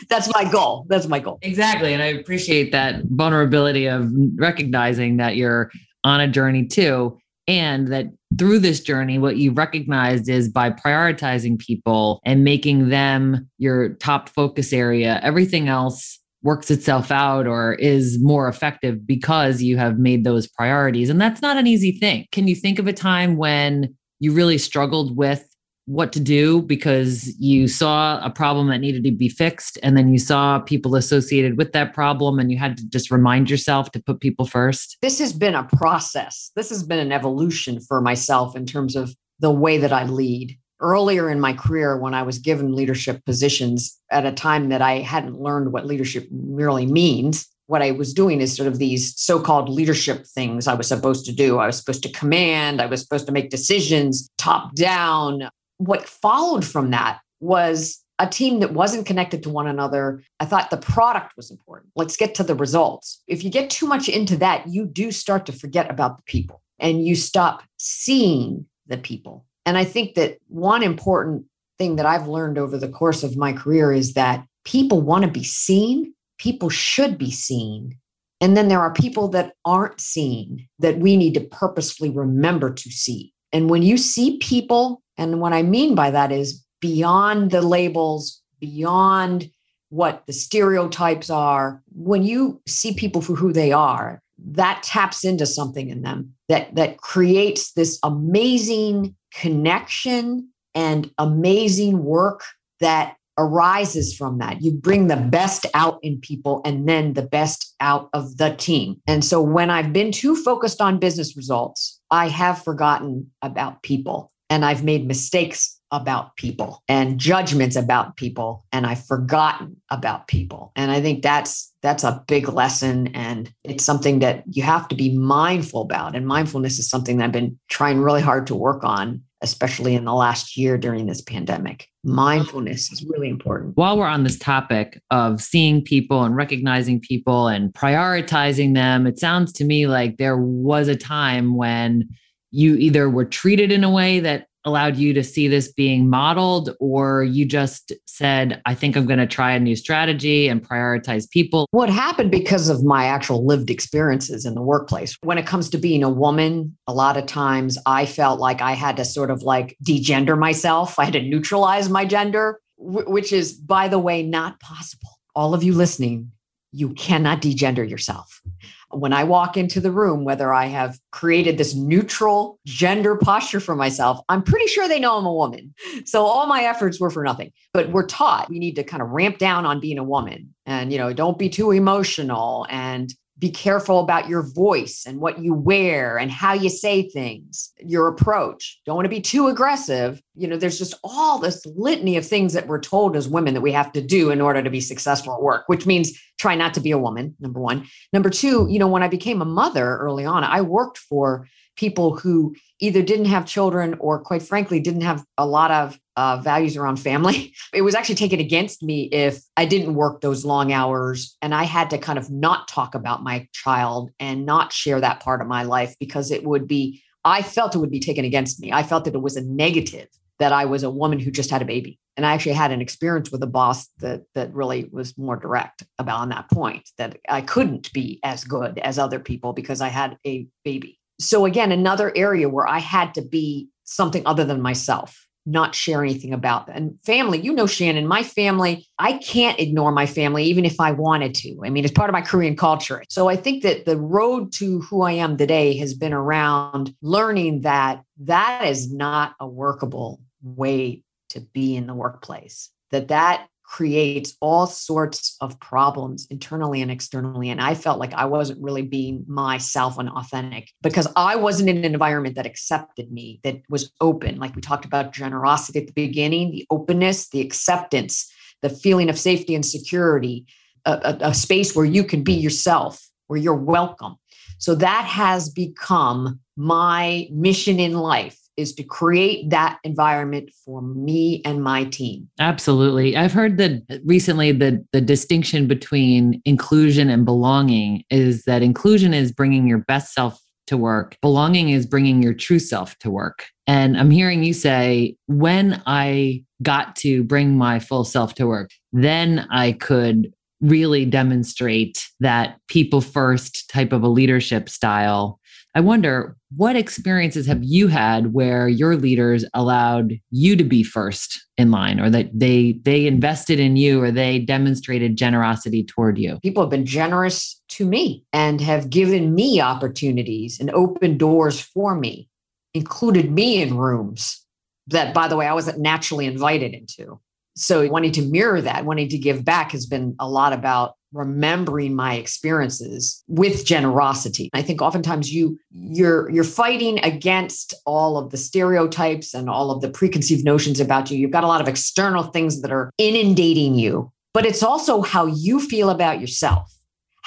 that's 0.09 0.31
my 0.33 0.49
goal. 0.49 0.85
That's 0.89 1.07
my 1.07 1.19
goal. 1.19 1.39
Exactly. 1.41 1.93
And 1.93 2.01
I 2.01 2.07
appreciate 2.07 2.71
that 2.71 3.03
vulnerability 3.05 3.85
of 3.85 4.11
recognizing 4.35 5.17
that 5.17 5.35
you're 5.35 5.71
on 6.03 6.19
a 6.19 6.27
journey 6.27 6.65
too. 6.65 7.17
And 7.47 7.87
that 7.87 8.07
through 8.37 8.59
this 8.59 8.79
journey, 8.79 9.17
what 9.17 9.37
you've 9.37 9.57
recognized 9.57 10.29
is 10.29 10.49
by 10.49 10.69
prioritizing 10.69 11.57
people 11.57 12.21
and 12.23 12.43
making 12.43 12.89
them 12.89 13.49
your 13.57 13.95
top 13.95 14.29
focus 14.29 14.71
area, 14.71 15.19
everything 15.23 15.67
else 15.67 16.19
works 16.43 16.71
itself 16.71 17.11
out 17.11 17.47
or 17.47 17.73
is 17.73 18.21
more 18.21 18.47
effective 18.47 19.05
because 19.05 19.61
you 19.61 19.77
have 19.77 19.97
made 19.97 20.23
those 20.23 20.47
priorities. 20.47 21.09
And 21.09 21.19
that's 21.19 21.41
not 21.41 21.57
an 21.57 21.67
easy 21.67 21.91
thing. 21.91 22.27
Can 22.31 22.47
you 22.47 22.55
think 22.55 22.79
of 22.79 22.87
a 22.87 22.93
time 22.93 23.35
when 23.35 23.95
you 24.19 24.31
really 24.31 24.57
struggled 24.57 25.17
with 25.17 25.48
what 25.89 26.13
to 26.13 26.19
do 26.19 26.61
because 26.61 27.35
you 27.39 27.67
saw 27.67 28.23
a 28.23 28.29
problem 28.29 28.67
that 28.67 28.77
needed 28.77 29.03
to 29.03 29.11
be 29.11 29.27
fixed 29.27 29.79
and 29.81 29.97
then 29.97 30.13
you 30.13 30.19
saw 30.19 30.59
people 30.59 30.95
associated 30.95 31.57
with 31.57 31.71
that 31.73 31.95
problem 31.95 32.37
and 32.37 32.51
you 32.51 32.59
had 32.59 32.77
to 32.77 32.87
just 32.89 33.09
remind 33.09 33.49
yourself 33.49 33.91
to 33.91 33.99
put 33.99 34.19
people 34.19 34.45
first? 34.45 34.97
This 35.01 35.17
has 35.17 35.33
been 35.33 35.55
a 35.55 35.63
process. 35.63 36.51
This 36.55 36.69
has 36.69 36.83
been 36.83 36.99
an 36.99 37.11
evolution 37.11 37.79
for 37.79 38.01
myself 38.01 38.55
in 38.55 38.67
terms 38.67 38.95
of 38.95 39.15
the 39.39 39.49
way 39.49 39.79
that 39.79 39.91
I 39.91 40.03
lead. 40.03 40.55
Earlier 40.79 41.27
in 41.27 41.39
my 41.39 41.53
career, 41.53 41.97
when 41.97 42.13
I 42.13 42.21
was 42.21 42.37
given 42.37 42.75
leadership 42.75 43.25
positions 43.25 43.99
at 44.11 44.27
a 44.27 44.31
time 44.31 44.69
that 44.69 44.83
I 44.83 44.99
hadn't 44.99 45.41
learned 45.41 45.73
what 45.73 45.87
leadership 45.87 46.27
really 46.31 46.85
means, 46.85 47.47
what 47.65 47.81
I 47.81 47.91
was 47.91 48.13
doing 48.13 48.41
is 48.41 48.55
sort 48.55 48.67
of 48.67 48.77
these 48.77 49.19
so 49.19 49.39
called 49.39 49.69
leadership 49.69 50.25
things 50.27 50.67
I 50.67 50.75
was 50.75 50.87
supposed 50.87 51.25
to 51.25 51.31
do. 51.31 51.57
I 51.57 51.65
was 51.65 51.77
supposed 51.77 52.03
to 52.03 52.11
command, 52.11 52.79
I 52.79 52.85
was 52.85 53.01
supposed 53.01 53.25
to 53.25 53.31
make 53.31 53.49
decisions 53.49 54.29
top 54.37 54.75
down 54.75 55.49
what 55.79 56.07
followed 56.07 56.63
from 56.63 56.91
that 56.91 57.19
was 57.39 58.03
a 58.19 58.27
team 58.27 58.59
that 58.59 58.73
wasn't 58.73 59.05
connected 59.05 59.41
to 59.43 59.49
one 59.49 59.65
another. 59.65 60.21
I 60.39 60.45
thought 60.45 60.69
the 60.69 60.77
product 60.77 61.35
was 61.37 61.49
important. 61.49 61.91
Let's 61.95 62.17
get 62.17 62.35
to 62.35 62.43
the 62.43 62.53
results. 62.53 63.23
If 63.27 63.43
you 63.43 63.49
get 63.49 63.69
too 63.69 63.87
much 63.87 64.09
into 64.09 64.35
that, 64.37 64.67
you 64.67 64.85
do 64.85 65.11
start 65.11 65.45
to 65.47 65.53
forget 65.53 65.89
about 65.89 66.17
the 66.17 66.23
people 66.23 66.61
and 66.79 67.05
you 67.05 67.15
stop 67.15 67.63
seeing 67.77 68.65
the 68.87 68.97
people. 68.97 69.45
And 69.65 69.77
I 69.77 69.85
think 69.85 70.15
that 70.15 70.37
one 70.49 70.83
important 70.83 71.45
thing 71.77 71.95
that 71.95 72.05
I've 72.05 72.27
learned 72.27 72.57
over 72.57 72.77
the 72.77 72.89
course 72.89 73.23
of 73.23 73.37
my 73.37 73.53
career 73.53 73.93
is 73.93 74.13
that 74.13 74.45
people 74.65 75.01
want 75.01 75.23
to 75.23 75.31
be 75.31 75.43
seen, 75.43 76.13
people 76.37 76.69
should 76.69 77.17
be 77.17 77.31
seen. 77.31 77.97
And 78.41 78.57
then 78.57 78.67
there 78.67 78.81
are 78.81 78.93
people 78.93 79.29
that 79.29 79.53
aren't 79.63 80.01
seen 80.01 80.67
that 80.79 80.99
we 80.99 81.15
need 81.15 81.33
to 81.35 81.41
purposefully 81.41 82.09
remember 82.09 82.73
to 82.73 82.89
see. 82.89 83.33
And 83.53 83.69
when 83.69 83.81
you 83.81 83.97
see 83.97 84.37
people 84.37 85.01
and 85.19 85.41
what 85.41 85.53
I 85.53 85.61
mean 85.61 85.93
by 85.93 86.09
that 86.11 86.31
is 86.31 86.65
beyond 86.79 87.51
the 87.51 87.61
labels, 87.61 88.41
beyond 88.59 89.51
what 89.89 90.25
the 90.25 90.33
stereotypes 90.33 91.29
are. 91.29 91.83
When 91.93 92.23
you 92.23 92.61
see 92.67 92.93
people 92.93 93.21
for 93.21 93.35
who 93.35 93.51
they 93.51 93.71
are, 93.71 94.21
that 94.37 94.81
taps 94.83 95.25
into 95.25 95.45
something 95.45 95.89
in 95.89 96.01
them 96.01 96.33
that 96.47 96.73
that 96.75 96.97
creates 96.97 97.73
this 97.73 97.99
amazing 98.03 99.15
connection 99.33 100.49
and 100.73 101.11
amazing 101.17 102.03
work 102.03 102.43
that 102.79 103.17
arises 103.37 104.15
from 104.15 104.37
that. 104.37 104.61
You 104.61 104.71
bring 104.71 105.07
the 105.07 105.17
best 105.17 105.65
out 105.73 105.99
in 106.01 106.19
people 106.19 106.61
and 106.65 106.87
then 106.87 107.13
the 107.13 107.21
best 107.21 107.73
out 107.79 108.09
of 108.13 108.37
the 108.37 108.53
team. 108.55 109.01
And 109.07 109.23
so 109.23 109.41
when 109.41 109.69
I've 109.69 109.93
been 109.93 110.11
too 110.11 110.35
focused 110.35 110.81
on 110.81 110.99
business 110.99 111.35
results, 111.37 111.99
I 112.11 112.27
have 112.27 112.63
forgotten 112.63 113.31
about 113.41 113.81
people 113.81 114.31
and 114.49 114.65
I've 114.65 114.83
made 114.83 115.07
mistakes 115.07 115.79
about 115.91 116.35
people 116.35 116.83
and 116.87 117.19
judgments 117.19 117.75
about 117.75 118.15
people 118.15 118.65
and 118.71 118.85
I've 118.85 119.03
forgotten 119.05 119.77
about 119.89 120.27
people. 120.27 120.71
And 120.75 120.91
I 120.91 121.01
think 121.01 121.23
that's 121.23 121.73
that's 121.81 122.03
a 122.03 122.23
big 122.27 122.47
lesson 122.47 123.07
and 123.15 123.51
it's 123.63 123.85
something 123.85 124.19
that 124.19 124.43
you 124.51 124.63
have 124.63 124.87
to 124.89 124.95
be 124.95 125.17
mindful 125.17 125.81
about. 125.81 126.15
And 126.15 126.27
mindfulness 126.27 126.77
is 126.77 126.89
something 126.89 127.17
that 127.17 127.25
I've 127.25 127.31
been 127.31 127.57
trying 127.69 128.01
really 128.01 128.21
hard 128.21 128.45
to 128.47 128.55
work 128.55 128.83
on, 128.83 129.23
especially 129.41 129.95
in 129.95 130.05
the 130.05 130.13
last 130.13 130.57
year 130.57 130.77
during 130.77 131.07
this 131.07 131.21
pandemic. 131.21 131.87
Mindfulness 132.03 132.91
is 132.91 133.03
really 133.09 133.29
important. 133.29 133.75
While 133.75 133.97
we're 133.97 134.05
on 134.05 134.23
this 134.23 134.37
topic 134.37 135.01
of 135.09 135.41
seeing 135.41 135.83
people 135.83 136.23
and 136.23 136.35
recognizing 136.35 136.99
people 136.99 137.47
and 137.47 137.73
prioritizing 137.73 138.75
them, 138.75 139.07
it 139.07 139.17
sounds 139.17 139.53
to 139.53 139.65
me 139.65 139.87
like 139.87 140.17
there 140.17 140.37
was 140.37 140.87
a 140.87 140.95
time 140.95 141.55
when 141.55 142.09
you 142.51 142.75
either 142.75 143.09
were 143.09 143.25
treated 143.25 143.71
in 143.71 143.83
a 143.83 143.89
way 143.89 144.19
that 144.19 144.47
allowed 144.65 144.97
you 144.97 145.13
to 145.13 145.23
see 145.23 145.47
this 145.47 145.71
being 145.71 146.09
modeled 146.09 146.75
or 146.81 147.23
you 147.23 147.45
just 147.45 147.93
said 148.05 148.61
i 148.65 148.75
think 148.75 148.97
i'm 148.97 149.05
going 149.05 149.19
to 149.19 149.25
try 149.25 149.53
a 149.53 149.59
new 149.59 149.75
strategy 149.75 150.49
and 150.49 150.67
prioritize 150.67 151.29
people. 151.29 151.65
What 151.71 151.89
happened 151.89 152.29
because 152.29 152.67
of 152.67 152.83
my 152.83 153.05
actual 153.05 153.45
lived 153.45 153.69
experiences 153.69 154.45
in 154.45 154.55
the 154.55 154.61
workplace? 154.61 155.17
When 155.21 155.37
it 155.37 155.47
comes 155.47 155.69
to 155.69 155.77
being 155.77 156.03
a 156.03 156.09
woman 156.09 156.77
a 156.87 156.93
lot 156.93 157.15
of 157.15 157.25
times 157.25 157.77
i 157.85 158.05
felt 158.05 158.39
like 158.39 158.61
i 158.61 158.73
had 158.73 158.97
to 158.97 159.05
sort 159.05 159.31
of 159.31 159.43
like 159.43 159.77
degender 159.83 160.37
myself. 160.37 160.99
I 160.99 161.05
had 161.05 161.13
to 161.13 161.21
neutralize 161.21 161.89
my 161.89 162.05
gender 162.05 162.59
which 162.77 163.33
is 163.33 163.53
by 163.53 163.87
the 163.89 163.99
way 163.99 164.23
not 164.23 164.59
possible. 164.61 165.19
All 165.35 165.53
of 165.53 165.63
you 165.63 165.73
listening 165.73 166.31
you 166.71 166.89
cannot 166.89 167.41
degender 167.41 167.89
yourself 167.89 168.41
when 168.91 169.13
I 169.13 169.23
walk 169.23 169.57
into 169.57 169.79
the 169.79 169.91
room, 169.91 170.23
whether 170.23 170.53
I 170.53 170.65
have 170.65 170.99
created 171.11 171.57
this 171.57 171.75
neutral 171.75 172.59
gender 172.65 173.15
posture 173.15 173.59
for 173.59 173.75
myself, 173.75 174.19
I'm 174.29 174.41
pretty 174.41 174.67
sure 174.67 174.87
they 174.87 174.99
know 174.99 175.17
I'm 175.17 175.25
a 175.25 175.33
woman. 175.33 175.73
So 176.05 176.25
all 176.25 176.47
my 176.47 176.63
efforts 176.63 176.99
were 176.99 177.09
for 177.09 177.23
nothing. 177.23 177.51
But 177.73 177.91
we're 177.91 178.07
taught 178.07 178.49
we 178.49 178.59
need 178.59 178.75
to 178.75 178.83
kind 178.83 179.01
of 179.01 179.09
ramp 179.09 179.37
down 179.37 179.65
on 179.65 179.79
being 179.79 179.99
a 179.99 180.03
woman 180.03 180.53
and, 180.65 180.91
you 180.91 180.97
know, 180.97 181.13
don't 181.13 181.37
be 181.37 181.49
too 181.49 181.71
emotional 181.71 182.65
and 182.69 183.13
be 183.39 183.49
careful 183.49 184.01
about 184.01 184.27
your 184.27 184.41
voice 184.41 185.05
and 185.07 185.21
what 185.21 185.39
you 185.39 185.53
wear 185.53 186.17
and 186.17 186.29
how 186.29 186.53
you 186.53 186.69
say 186.69 187.09
things, 187.09 187.71
your 187.79 188.07
approach. 188.07 188.81
Don't 188.85 188.95
want 188.95 189.05
to 189.05 189.09
be 189.09 189.21
too 189.21 189.47
aggressive. 189.47 190.21
You 190.35 190.47
know, 190.47 190.57
there's 190.57 190.77
just 190.77 190.93
all 191.03 191.39
this 191.39 191.65
litany 191.65 192.17
of 192.17 192.27
things 192.27 192.53
that 192.53 192.67
we're 192.67 192.81
told 192.81 193.15
as 193.15 193.29
women 193.29 193.53
that 193.53 193.61
we 193.61 193.71
have 193.71 193.93
to 193.93 194.01
do 194.01 194.29
in 194.29 194.41
order 194.41 194.61
to 194.61 194.69
be 194.69 194.81
successful 194.81 195.33
at 195.33 195.41
work, 195.41 195.63
which 195.67 195.85
means 195.85 196.19
try 196.37 196.53
not 196.53 196.73
to 196.73 196.81
be 196.81 196.91
a 196.91 196.97
woman, 196.97 197.35
number 197.39 197.61
one. 197.61 197.87
Number 198.11 198.29
two, 198.29 198.67
you 198.69 198.77
know, 198.77 198.87
when 198.87 199.03
I 199.03 199.07
became 199.07 199.41
a 199.41 199.45
mother 199.45 199.97
early 199.97 200.25
on, 200.25 200.43
I 200.43 200.61
worked 200.61 200.97
for 200.97 201.47
people 201.77 202.17
who 202.17 202.53
either 202.79 203.01
didn't 203.01 203.25
have 203.25 203.45
children 203.45 203.95
or 203.99 204.19
quite 204.19 204.43
frankly 204.43 204.81
didn't 204.81 205.01
have 205.01 205.23
a 205.37 205.45
lot 205.45 205.71
of 205.71 205.97
uh, 206.19 206.35
values 206.41 206.75
around 206.75 206.97
family. 206.97 207.53
It 207.73 207.83
was 207.83 207.95
actually 207.95 208.15
taken 208.15 208.39
against 208.39 208.81
me 208.81 209.03
if 209.11 209.41
i 209.55 209.63
didn't 209.63 209.93
work 209.93 210.21
those 210.21 210.43
long 210.43 210.73
hours 210.73 211.37
and 211.41 211.53
i 211.53 211.63
had 211.63 211.91
to 211.91 211.97
kind 211.99 212.17
of 212.17 212.29
not 212.31 212.67
talk 212.67 212.95
about 212.95 213.23
my 213.23 213.47
child 213.53 214.09
and 214.19 214.45
not 214.45 214.73
share 214.73 214.99
that 214.99 215.19
part 215.19 215.41
of 215.41 215.47
my 215.47 215.63
life 215.63 215.95
because 215.99 216.31
it 216.31 216.43
would 216.43 216.67
be 216.67 217.03
i 217.23 217.41
felt 217.43 217.75
it 217.75 217.77
would 217.77 217.91
be 217.91 217.99
taken 217.99 218.25
against 218.25 218.59
me. 218.59 218.71
I 218.71 218.83
felt 218.83 219.05
that 219.05 219.13
it 219.13 219.21
was 219.21 219.37
a 219.37 219.43
negative 219.43 220.07
that 220.39 220.51
i 220.51 220.65
was 220.65 220.83
a 220.83 220.89
woman 220.89 221.19
who 221.19 221.31
just 221.31 221.51
had 221.51 221.61
a 221.61 221.71
baby. 221.73 221.99
And 222.17 222.25
i 222.25 222.33
actually 222.33 222.57
had 222.63 222.71
an 222.71 222.81
experience 222.81 223.31
with 223.31 223.43
a 223.43 223.53
boss 223.59 223.87
that 223.99 224.23
that 224.33 224.53
really 224.53 224.89
was 224.91 225.17
more 225.17 225.37
direct 225.37 225.83
about 225.99 226.21
on 226.21 226.29
that 226.29 226.49
point 226.49 226.89
that 226.97 227.17
i 227.29 227.41
couldn't 227.41 227.93
be 227.93 228.19
as 228.23 228.43
good 228.43 228.79
as 228.79 228.97
other 228.97 229.19
people 229.19 229.53
because 229.53 229.79
i 229.79 229.89
had 229.89 230.17
a 230.25 230.47
baby. 230.63 230.99
So 231.19 231.45
again 231.45 231.71
another 231.71 232.11
area 232.15 232.49
where 232.49 232.67
i 232.67 232.79
had 232.79 233.13
to 233.13 233.21
be 233.21 233.69
something 233.83 234.23
other 234.25 234.45
than 234.45 234.61
myself 234.61 235.28
not 235.45 235.73
share 235.73 236.03
anything 236.03 236.33
about 236.33 236.67
that. 236.67 236.75
and 236.75 236.97
family 237.03 237.39
you 237.39 237.53
know 237.53 237.65
shannon 237.65 238.07
my 238.07 238.23
family 238.23 238.87
i 238.99 239.13
can't 239.13 239.59
ignore 239.59 239.91
my 239.91 240.05
family 240.05 240.43
even 240.43 240.65
if 240.65 240.79
i 240.79 240.91
wanted 240.91 241.33
to 241.33 241.57
i 241.65 241.69
mean 241.69 241.83
it's 241.83 241.93
part 241.93 242.09
of 242.09 242.13
my 242.13 242.21
korean 242.21 242.55
culture 242.55 243.03
so 243.09 243.27
i 243.27 243.35
think 243.35 243.63
that 243.63 243.85
the 243.85 243.97
road 243.97 244.51
to 244.51 244.81
who 244.81 245.01
i 245.01 245.11
am 245.11 245.37
today 245.37 245.75
has 245.77 245.93
been 245.93 246.13
around 246.13 246.93
learning 247.01 247.61
that 247.61 248.03
that 248.19 248.65
is 248.65 248.91
not 248.91 249.35
a 249.39 249.47
workable 249.47 250.21
way 250.43 251.03
to 251.29 251.39
be 251.39 251.75
in 251.75 251.87
the 251.87 251.93
workplace 251.93 252.69
that 252.91 253.07
that 253.07 253.47
creates 253.69 254.35
all 254.41 254.65
sorts 254.65 255.37
of 255.41 255.59
problems 255.59 256.25
internally 256.31 256.81
and 256.81 256.89
externally. 256.89 257.51
And 257.51 257.61
I 257.61 257.75
felt 257.75 257.99
like 257.99 258.13
I 258.13 258.25
wasn't 258.25 258.63
really 258.63 258.81
being 258.81 259.23
myself 259.27 259.99
and 259.99 260.09
authentic 260.09 260.71
because 260.81 261.07
I 261.15 261.35
wasn't 261.35 261.69
in 261.69 261.77
an 261.77 261.85
environment 261.85 262.35
that 262.35 262.47
accepted 262.47 263.11
me, 263.11 263.39
that 263.43 263.61
was 263.69 263.91
open. 264.01 264.39
Like 264.39 264.55
we 264.55 264.61
talked 264.63 264.85
about 264.85 265.13
generosity 265.13 265.81
at 265.81 265.85
the 265.85 265.93
beginning, 265.93 266.49
the 266.49 266.65
openness, 266.71 267.29
the 267.29 267.41
acceptance, 267.41 268.27
the 268.63 268.71
feeling 268.71 269.07
of 269.07 269.19
safety 269.19 269.53
and 269.53 269.65
security, 269.65 270.47
a, 270.85 270.93
a, 271.21 271.29
a 271.29 271.33
space 271.35 271.75
where 271.75 271.85
you 271.85 272.03
can 272.03 272.23
be 272.23 272.33
yourself, 272.33 273.07
where 273.27 273.39
you're 273.39 273.53
welcome. 273.53 274.15
So 274.57 274.73
that 274.75 275.05
has 275.05 275.47
become 275.47 276.39
my 276.57 277.27
mission 277.31 277.79
in 277.79 277.93
life 277.93 278.39
is 278.59 278.73
to 278.75 278.83
create 278.83 279.49
that 279.49 279.79
environment 279.83 280.51
for 280.65 280.81
me 280.81 281.41
and 281.45 281.63
my 281.63 281.85
team. 281.85 282.29
Absolutely. 282.39 283.15
I've 283.15 283.31
heard 283.31 283.57
that 283.57 284.01
recently 284.05 284.51
the 284.51 284.85
the 284.91 285.01
distinction 285.01 285.67
between 285.67 286.41
inclusion 286.45 287.09
and 287.09 287.25
belonging 287.25 288.03
is 288.09 288.43
that 288.43 288.61
inclusion 288.61 289.13
is 289.13 289.31
bringing 289.31 289.67
your 289.67 289.79
best 289.79 290.13
self 290.13 290.39
to 290.67 290.77
work. 290.77 291.17
Belonging 291.21 291.69
is 291.69 291.87
bringing 291.87 292.21
your 292.21 292.33
true 292.33 292.59
self 292.59 292.97
to 292.99 293.09
work. 293.09 293.47
And 293.65 293.97
I'm 293.97 294.11
hearing 294.11 294.43
you 294.43 294.53
say 294.53 295.15
when 295.25 295.81
I 295.85 296.43
got 296.61 296.95
to 296.97 297.23
bring 297.23 297.57
my 297.57 297.79
full 297.79 298.03
self 298.03 298.35
to 298.35 298.45
work, 298.45 298.69
then 298.93 299.47
I 299.49 299.71
could 299.71 300.31
really 300.61 301.05
demonstrate 301.05 302.07
that 302.19 302.57
people 302.67 303.01
first 303.01 303.69
type 303.69 303.93
of 303.93 304.03
a 304.03 304.07
leadership 304.07 304.69
style. 304.69 305.38
I 305.79 305.81
wonder 305.81 306.35
what 306.57 306.75
experiences 306.75 307.47
have 307.47 307.63
you 307.63 307.87
had 307.87 308.33
where 308.33 308.67
your 308.67 308.97
leaders 308.97 309.45
allowed 309.53 310.19
you 310.29 310.57
to 310.57 310.65
be 310.65 310.83
first 310.83 311.41
in 311.57 311.71
line 311.71 312.01
or 312.01 312.09
that 312.09 312.37
they 312.37 312.81
they 312.83 313.07
invested 313.07 313.61
in 313.61 313.77
you 313.77 314.03
or 314.03 314.11
they 314.11 314.39
demonstrated 314.39 315.15
generosity 315.15 315.85
toward 315.85 316.17
you? 316.17 316.37
People 316.43 316.61
have 316.61 316.69
been 316.69 316.85
generous 316.85 317.61
to 317.69 317.85
me 317.85 318.25
and 318.33 318.59
have 318.59 318.89
given 318.89 319.33
me 319.33 319.61
opportunities 319.61 320.59
and 320.59 320.69
opened 320.71 321.17
doors 321.17 321.61
for 321.61 321.95
me, 321.95 322.27
included 322.73 323.31
me 323.31 323.61
in 323.61 323.77
rooms 323.77 324.45
that 324.87 325.13
by 325.13 325.29
the 325.29 325.37
way 325.37 325.47
I 325.47 325.53
wasn't 325.53 325.79
naturally 325.79 326.25
invited 326.25 326.73
into. 326.73 327.21
So 327.55 327.87
wanting 327.87 328.11
to 328.11 328.21
mirror 328.21 328.59
that, 328.59 328.83
wanting 328.83 329.07
to 329.07 329.17
give 329.17 329.45
back 329.45 329.71
has 329.71 329.85
been 329.85 330.13
a 330.19 330.27
lot 330.27 330.51
about 330.51 330.95
remembering 331.13 331.95
my 331.95 332.15
experiences 332.15 333.23
with 333.27 333.65
generosity. 333.65 334.49
I 334.53 334.61
think 334.61 334.81
oftentimes 334.81 335.33
you 335.33 335.59
you're 335.71 336.29
you're 336.29 336.43
fighting 336.43 336.99
against 337.03 337.73
all 337.85 338.17
of 338.17 338.31
the 338.31 338.37
stereotypes 338.37 339.33
and 339.33 339.49
all 339.49 339.71
of 339.71 339.81
the 339.81 339.89
preconceived 339.89 340.45
notions 340.45 340.79
about 340.79 341.09
you. 341.09 341.17
You've 341.17 341.31
got 341.31 341.43
a 341.43 341.47
lot 341.47 341.61
of 341.61 341.67
external 341.67 342.23
things 342.23 342.61
that 342.61 342.71
are 342.71 342.91
inundating 342.97 343.75
you, 343.75 344.11
but 344.33 344.45
it's 344.45 344.63
also 344.63 345.01
how 345.01 345.25
you 345.25 345.59
feel 345.59 345.89
about 345.89 346.21
yourself. 346.21 346.71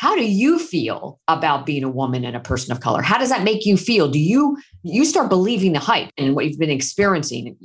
How 0.03 0.17
do 0.17 0.25
you 0.25 0.59
feel 0.59 1.21
about 1.29 1.65
being 1.65 1.85
a 1.85 1.89
woman 1.89 2.25
and 2.25 2.35
a 2.35 2.41
person 2.41 2.73
of 2.73 2.81
color? 2.81 3.03
How 3.03 3.19
does 3.19 3.29
that 3.29 3.45
make 3.45 3.65
you 3.65 3.77
feel? 3.77 4.09
Do 4.09 4.19
you 4.19 4.59
you 4.83 5.05
start 5.05 5.29
believing 5.29 5.75
the 5.75 5.79
hype 5.79 6.11
and 6.19 6.35
what 6.35 6.45
you've 6.45 6.59
been 6.59 6.71
experiencing? 6.71 7.57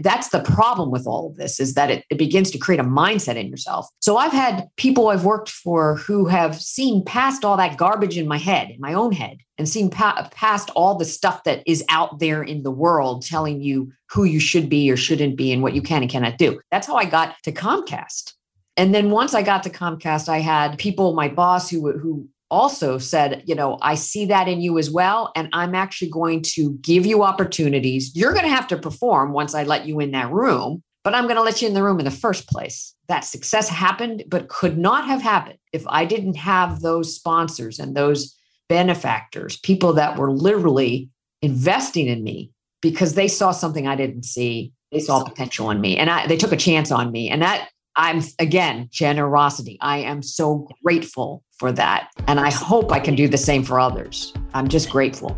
That's 0.00 0.30
the 0.30 0.40
problem 0.40 0.90
with 0.90 1.06
all 1.06 1.28
of 1.28 1.36
this 1.36 1.60
is 1.60 1.74
that 1.74 1.90
it, 1.90 2.06
it 2.08 2.16
begins 2.16 2.50
to 2.52 2.58
create 2.58 2.80
a 2.80 2.84
mindset 2.84 3.36
in 3.36 3.48
yourself. 3.48 3.86
So 4.00 4.16
I've 4.16 4.32
had 4.32 4.70
people 4.76 5.08
I've 5.08 5.26
worked 5.26 5.50
for 5.50 5.96
who 5.96 6.24
have 6.28 6.58
seen 6.58 7.04
past 7.04 7.44
all 7.44 7.58
that 7.58 7.76
garbage 7.76 8.16
in 8.16 8.26
my 8.26 8.38
head, 8.38 8.70
in 8.70 8.80
my 8.80 8.94
own 8.94 9.12
head, 9.12 9.40
and 9.58 9.68
seen 9.68 9.90
pa- 9.90 10.30
past 10.32 10.70
all 10.70 10.94
the 10.94 11.04
stuff 11.04 11.44
that 11.44 11.62
is 11.66 11.84
out 11.90 12.20
there 12.20 12.42
in 12.42 12.62
the 12.62 12.70
world 12.70 13.22
telling 13.22 13.60
you 13.60 13.92
who 14.10 14.24
you 14.24 14.40
should 14.40 14.70
be 14.70 14.90
or 14.90 14.96
shouldn't 14.96 15.36
be 15.36 15.52
and 15.52 15.62
what 15.62 15.74
you 15.74 15.82
can 15.82 16.00
and 16.00 16.10
cannot 16.10 16.38
do. 16.38 16.58
That's 16.70 16.86
how 16.86 16.94
I 16.94 17.04
got 17.04 17.34
to 17.42 17.52
Comcast. 17.52 18.32
And 18.76 18.94
then 18.94 19.10
once 19.10 19.34
I 19.34 19.42
got 19.42 19.62
to 19.64 19.70
Comcast, 19.70 20.28
I 20.28 20.38
had 20.38 20.78
people, 20.78 21.14
my 21.14 21.28
boss, 21.28 21.68
who 21.68 21.92
who 21.98 22.28
also 22.52 22.98
said, 22.98 23.42
you 23.46 23.54
know, 23.54 23.78
I 23.80 23.94
see 23.94 24.26
that 24.26 24.46
in 24.46 24.60
you 24.60 24.78
as 24.78 24.90
well. 24.90 25.32
And 25.34 25.48
I'm 25.54 25.74
actually 25.74 26.10
going 26.10 26.42
to 26.42 26.74
give 26.82 27.06
you 27.06 27.22
opportunities. 27.22 28.14
You're 28.14 28.34
going 28.34 28.44
to 28.44 28.54
have 28.54 28.68
to 28.68 28.76
perform 28.76 29.32
once 29.32 29.54
I 29.54 29.62
let 29.62 29.86
you 29.86 30.00
in 30.00 30.10
that 30.10 30.30
room, 30.30 30.82
but 31.02 31.14
I'm 31.14 31.24
going 31.24 31.36
to 31.36 31.42
let 31.42 31.62
you 31.62 31.68
in 31.68 31.74
the 31.74 31.82
room 31.82 31.98
in 31.98 32.04
the 32.04 32.10
first 32.10 32.46
place. 32.48 32.94
That 33.08 33.24
success 33.24 33.70
happened, 33.70 34.24
but 34.28 34.48
could 34.48 34.76
not 34.76 35.06
have 35.06 35.22
happened 35.22 35.58
if 35.72 35.82
I 35.88 36.04
didn't 36.04 36.36
have 36.36 36.80
those 36.82 37.16
sponsors 37.16 37.78
and 37.78 37.96
those 37.96 38.36
benefactors, 38.68 39.56
people 39.56 39.94
that 39.94 40.18
were 40.18 40.30
literally 40.30 41.08
investing 41.40 42.06
in 42.06 42.22
me 42.22 42.50
because 42.82 43.14
they 43.14 43.28
saw 43.28 43.52
something 43.52 43.88
I 43.88 43.96
didn't 43.96 44.24
see. 44.24 44.72
They 44.92 45.00
saw 45.00 45.24
potential 45.24 45.70
in 45.70 45.80
me 45.80 45.96
and 45.96 46.10
I, 46.10 46.26
they 46.26 46.36
took 46.36 46.52
a 46.52 46.56
chance 46.56 46.90
on 46.90 47.10
me. 47.12 47.30
And 47.30 47.40
that 47.40 47.70
I'm 47.94 48.22
again, 48.38 48.88
generosity. 48.90 49.76
I 49.80 49.98
am 49.98 50.22
so 50.22 50.66
grateful 50.82 51.44
for 51.58 51.72
that. 51.72 52.10
And 52.26 52.40
I 52.40 52.50
hope 52.50 52.90
I 52.90 52.98
can 52.98 53.14
do 53.14 53.28
the 53.28 53.36
same 53.36 53.62
for 53.62 53.78
others. 53.78 54.32
I'm 54.54 54.68
just 54.68 54.88
grateful. 54.88 55.36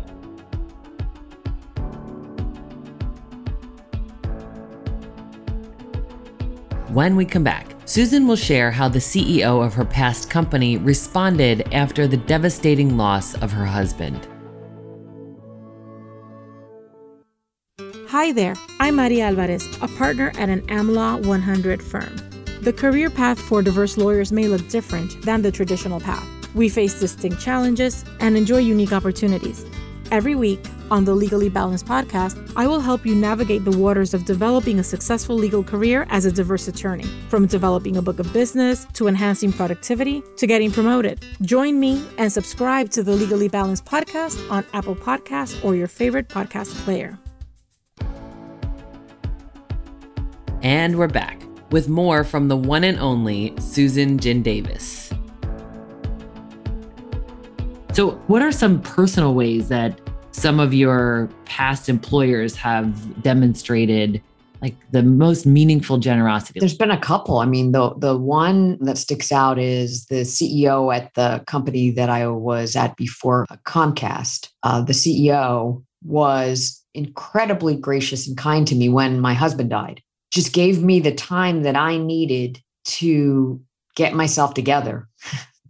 When 6.89 7.17
we 7.17 7.25
come 7.25 7.43
back, 7.43 7.67
Susan 7.83 8.25
will 8.25 8.37
share 8.37 8.71
how 8.71 8.87
the 8.87 8.99
CEO 8.99 9.63
of 9.63 9.73
her 9.73 9.83
past 9.83 10.29
company 10.29 10.77
responded 10.77 11.73
after 11.73 12.07
the 12.07 12.15
devastating 12.15 12.95
loss 12.95 13.35
of 13.35 13.51
her 13.51 13.65
husband. 13.65 14.27
Hi 18.07 18.31
there, 18.31 18.55
I'm 18.79 18.95
Maria 18.95 19.25
Alvarez, 19.25 19.67
a 19.81 19.89
partner 19.89 20.31
at 20.37 20.47
an 20.47 20.61
AmLaw 20.67 21.25
100 21.25 21.83
firm. 21.83 22.24
The 22.61 22.73
career 22.73 23.09
path 23.09 23.39
for 23.39 23.61
diverse 23.61 23.97
lawyers 23.97 24.31
may 24.31 24.47
look 24.47 24.67
different 24.69 25.21
than 25.21 25.41
the 25.41 25.51
traditional 25.51 25.99
path. 25.99 26.27
We 26.55 26.69
face 26.69 26.99
distinct 26.99 27.41
challenges 27.41 28.05
and 28.19 28.37
enjoy 28.37 28.59
unique 28.59 28.93
opportunities. 28.93 29.65
Every 30.11 30.35
week 30.35 30.63
on 30.91 31.03
the 31.03 31.13
Legally 31.15 31.49
Balanced 31.49 31.85
podcast, 31.85 32.53
I 32.55 32.67
will 32.67 32.79
help 32.79 33.05
you 33.05 33.15
navigate 33.15 33.65
the 33.65 33.77
waters 33.77 34.13
of 34.13 34.23
developing 34.23 34.79
a 34.79 34.83
successful 34.83 35.35
legal 35.35 35.63
career 35.63 36.05
as 36.09 36.25
a 36.25 36.31
diverse 36.31 36.67
attorney, 36.67 37.05
from 37.27 37.47
developing 37.47 37.97
a 37.97 38.01
book 38.01 38.19
of 38.19 38.31
business 38.31 38.85
to 38.93 39.07
enhancing 39.07 39.51
productivity 39.51 40.23
to 40.37 40.47
getting 40.47 40.71
promoted. 40.71 41.25
Join 41.41 41.79
me 41.79 42.05
and 42.17 42.31
subscribe 42.31 42.89
to 42.91 43.03
the 43.03 43.11
Legally 43.11 43.49
Balanced 43.49 43.85
podcast 43.85 44.49
on 44.49 44.63
Apple 44.73 44.95
Podcasts 44.95 45.63
or 45.63 45.75
your 45.75 45.87
favorite 45.87 46.29
podcast 46.29 46.73
player. 46.85 47.17
And 50.61 50.97
we're 50.97 51.07
back 51.07 51.44
with 51.75 51.89
more 51.89 52.23
from 52.23 52.47
the 52.47 52.55
one 52.55 52.85
and 52.85 52.97
only 52.99 53.53
Susan 53.59 54.17
Jin 54.17 54.41
Davis. 54.41 55.11
So, 57.91 58.11
what 58.27 58.41
are 58.41 58.53
some 58.53 58.81
personal 58.81 59.33
ways 59.33 59.67
that 59.67 59.99
some 60.31 60.61
of 60.61 60.73
your 60.73 61.29
past 61.43 61.89
employers 61.89 62.55
have 62.55 63.21
demonstrated 63.21 64.21
like 64.61 64.73
the 64.91 65.03
most 65.03 65.45
meaningful 65.45 65.97
generosity? 65.97 66.61
There's 66.61 66.77
been 66.77 66.91
a 66.91 66.97
couple. 66.97 67.39
I 67.39 67.45
mean, 67.45 67.73
the 67.73 67.93
the 67.97 68.17
one 68.17 68.77
that 68.85 68.97
sticks 68.97 69.33
out 69.33 69.59
is 69.59 70.05
the 70.05 70.21
CEO 70.21 70.95
at 70.95 71.13
the 71.15 71.43
company 71.45 71.91
that 71.91 72.09
I 72.09 72.25
was 72.27 72.77
at 72.77 72.95
before 72.95 73.45
Comcast. 73.65 74.47
Uh, 74.63 74.81
the 74.81 74.93
CEO 74.93 75.83
was 76.05 76.81
incredibly 76.93 77.75
gracious 77.75 78.29
and 78.29 78.37
kind 78.37 78.65
to 78.65 78.75
me 78.75 78.87
when 78.87 79.19
my 79.19 79.33
husband 79.33 79.71
died 79.71 80.01
just 80.35 80.51
gave 80.51 80.83
me 80.83 80.99
the 80.99 81.15
time 81.15 81.63
that 81.63 81.77
I 81.77 81.97
needed 81.97 82.61
to 82.83 83.61
get 83.95 84.13
myself 84.13 84.53
together, 84.53 85.07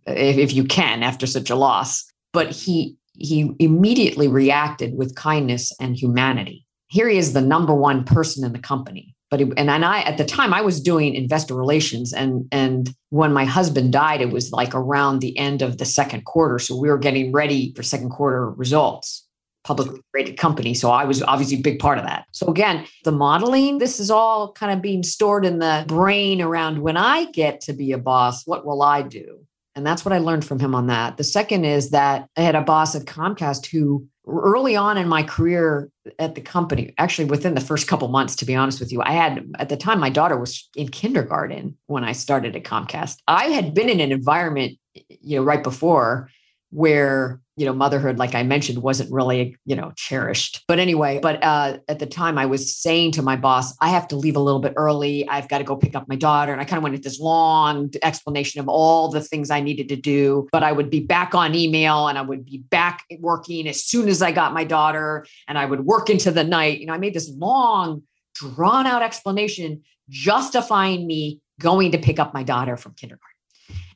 if, 0.08 0.38
if 0.38 0.54
you 0.54 0.64
can, 0.64 1.04
after 1.04 1.28
such 1.28 1.52
a 1.52 1.56
loss. 1.56 2.04
But 2.34 2.52
he 2.52 2.98
he 3.14 3.52
immediately 3.60 4.28
reacted 4.28 4.98
with 4.98 5.16
kindness 5.16 5.72
and 5.80 5.96
humanity. 5.96 6.66
Here 6.88 7.08
he 7.08 7.18
is, 7.18 7.32
the 7.32 7.42
number 7.42 7.74
one 7.74 8.04
person 8.04 8.44
in 8.44 8.52
the 8.52 8.60
company. 8.60 9.16
But 9.32 9.40
he, 9.40 9.46
and, 9.56 9.70
and 9.70 9.86
I 9.86 10.02
at 10.02 10.18
the 10.18 10.26
time 10.26 10.54
I 10.54 10.62
was 10.62 10.82
doing 10.82 11.14
investor 11.14 11.56
relations, 11.56 12.12
and 12.12 12.48
and 12.52 12.94
when 13.12 13.34
my 13.34 13.46
husband 13.46 13.94
died, 13.94 14.22
it 14.22 14.32
was 14.32 14.52
like 14.52 14.74
around 14.74 15.20
the 15.20 15.38
end 15.38 15.62
of 15.62 15.78
the 15.78 15.86
second 15.86 16.26
quarter, 16.26 16.58
so 16.58 16.76
we 16.76 16.90
were 16.90 16.98
getting 16.98 17.32
ready 17.32 17.72
for 17.76 17.84
second 17.84 18.10
quarter 18.10 18.50
results 18.50 19.25
publicly 19.66 20.00
traded 20.12 20.38
company. 20.38 20.74
So 20.74 20.92
I 20.92 21.04
was 21.04 21.22
obviously 21.24 21.58
a 21.58 21.62
big 21.62 21.80
part 21.80 21.98
of 21.98 22.06
that. 22.06 22.26
So 22.32 22.48
again, 22.48 22.86
the 23.04 23.12
modeling, 23.12 23.80
this 23.80 24.00
is 24.00 24.10
all 24.10 24.54
kind 24.54 24.72
of 24.72 24.82
being 24.82 25.04
stored 25.04 25.46
in 25.46 25.60
the 25.60 25.84
brain 25.88 26.42
around 26.42 26.80
when 26.80 26.96
I 26.96 27.26
get 27.32 27.62
to 27.62 27.74
be 27.74 27.92
a 27.92 27.98
boss, 27.98 28.46
what 28.46 28.66
will 28.66 28.82
I 28.82 29.02
do? 29.02 29.40
And 29.76 29.86
that's 29.86 30.06
what 30.06 30.14
I 30.14 30.20
learned 30.20 30.46
from 30.46 30.60
him 30.60 30.74
on 30.74 30.88
that. 30.88 31.18
The 31.18 31.24
second 31.26 31.66
is 31.66 31.90
that 31.90 32.30
I 32.38 32.42
had 32.42 32.56
a 32.56 32.62
boss 32.62 32.96
at 32.96 33.06
Comcast 33.06 33.66
who 33.66 34.08
early 34.28 34.76
on 34.76 34.98
in 34.98 35.08
my 35.08 35.22
career 35.22 35.90
at 36.18 36.36
the 36.36 36.42
company, 36.42 36.94
actually 36.98 37.26
within 37.26 37.56
the 37.56 37.62
first 37.62 37.88
couple 37.88 38.08
months, 38.08 38.36
to 38.38 38.46
be 38.46 38.56
honest 38.56 38.80
with 38.80 38.92
you, 38.92 39.02
I 39.02 39.12
had 39.12 39.46
at 39.60 39.70
the 39.70 39.78
time 39.78 40.00
my 40.00 40.10
daughter 40.10 40.38
was 40.38 40.70
in 40.76 40.90
kindergarten 40.90 41.78
when 41.88 42.04
I 42.04 42.14
started 42.14 42.56
at 42.56 42.64
Comcast. 42.64 43.18
I 43.28 43.46
had 43.46 43.74
been 43.74 43.90
in 43.90 44.00
an 44.00 44.12
environment, 44.12 44.78
you 44.94 45.38
know, 45.38 45.44
right 45.44 45.62
before 45.62 46.30
where 46.76 47.40
you 47.56 47.66
know 47.66 47.74
motherhood 47.74 48.20
like 48.20 48.36
i 48.36 48.44
mentioned 48.44 48.80
wasn't 48.80 49.10
really 49.10 49.56
you 49.66 49.76
know 49.76 49.94
cherished. 49.96 50.64
But 50.68 50.78
anyway 50.80 51.20
but 51.22 51.42
uh, 51.42 51.78
at 51.88 52.00
the 52.00 52.06
time 52.06 52.38
i 52.38 52.46
was 52.46 52.76
saying 52.76 53.14
to 53.14 53.22
my 53.22 53.38
boss 53.38 53.74
i 53.80 53.90
have 53.90 54.10
to 54.10 54.18
leave 54.18 54.36
a 54.36 54.40
little 54.40 54.60
bit 54.60 54.74
early. 54.76 55.28
I've 55.30 55.48
got 55.48 55.60
to 55.60 55.64
go 55.64 55.78
pick 55.78 55.96
up 55.96 56.10
my 56.10 56.18
daughter. 56.18 56.52
And 56.52 56.60
i 56.60 56.66
kind 56.66 56.78
of 56.78 56.84
went 56.84 56.96
into 56.96 57.08
this 57.08 57.20
long 57.20 57.92
explanation 58.04 58.60
of 58.60 58.68
all 58.68 59.10
the 59.10 59.22
things 59.22 59.50
i 59.50 59.62
needed 59.62 59.88
to 59.90 59.96
do 59.96 60.50
but 60.52 60.64
i 60.64 60.72
would 60.72 60.90
be 60.90 61.00
back 61.00 61.34
on 61.34 61.56
email 61.56 62.10
and 62.10 62.18
i 62.18 62.22
would 62.22 62.46
be 62.46 62.58
back 62.58 63.06
working 63.20 63.68
as 63.70 63.84
soon 63.84 64.10
as 64.10 64.22
i 64.22 64.32
got 64.34 64.54
my 64.54 64.66
daughter 64.66 65.26
and 65.48 65.58
i 65.58 65.66
would 65.66 65.86
work 65.86 66.10
into 66.10 66.32
the 66.32 66.44
night. 66.44 66.82
You 66.82 66.88
know 66.88 66.94
i 66.94 66.98
made 66.98 67.14
this 67.14 67.30
long 67.30 68.04
drawn 68.34 68.86
out 68.86 69.02
explanation 69.02 69.84
justifying 70.10 71.08
me 71.08 71.40
going 71.60 71.94
to 71.94 71.98
pick 71.98 72.20
up 72.20 72.34
my 72.34 72.44
daughter 72.44 72.76
from 72.76 72.94
kindergarten. 72.94 73.30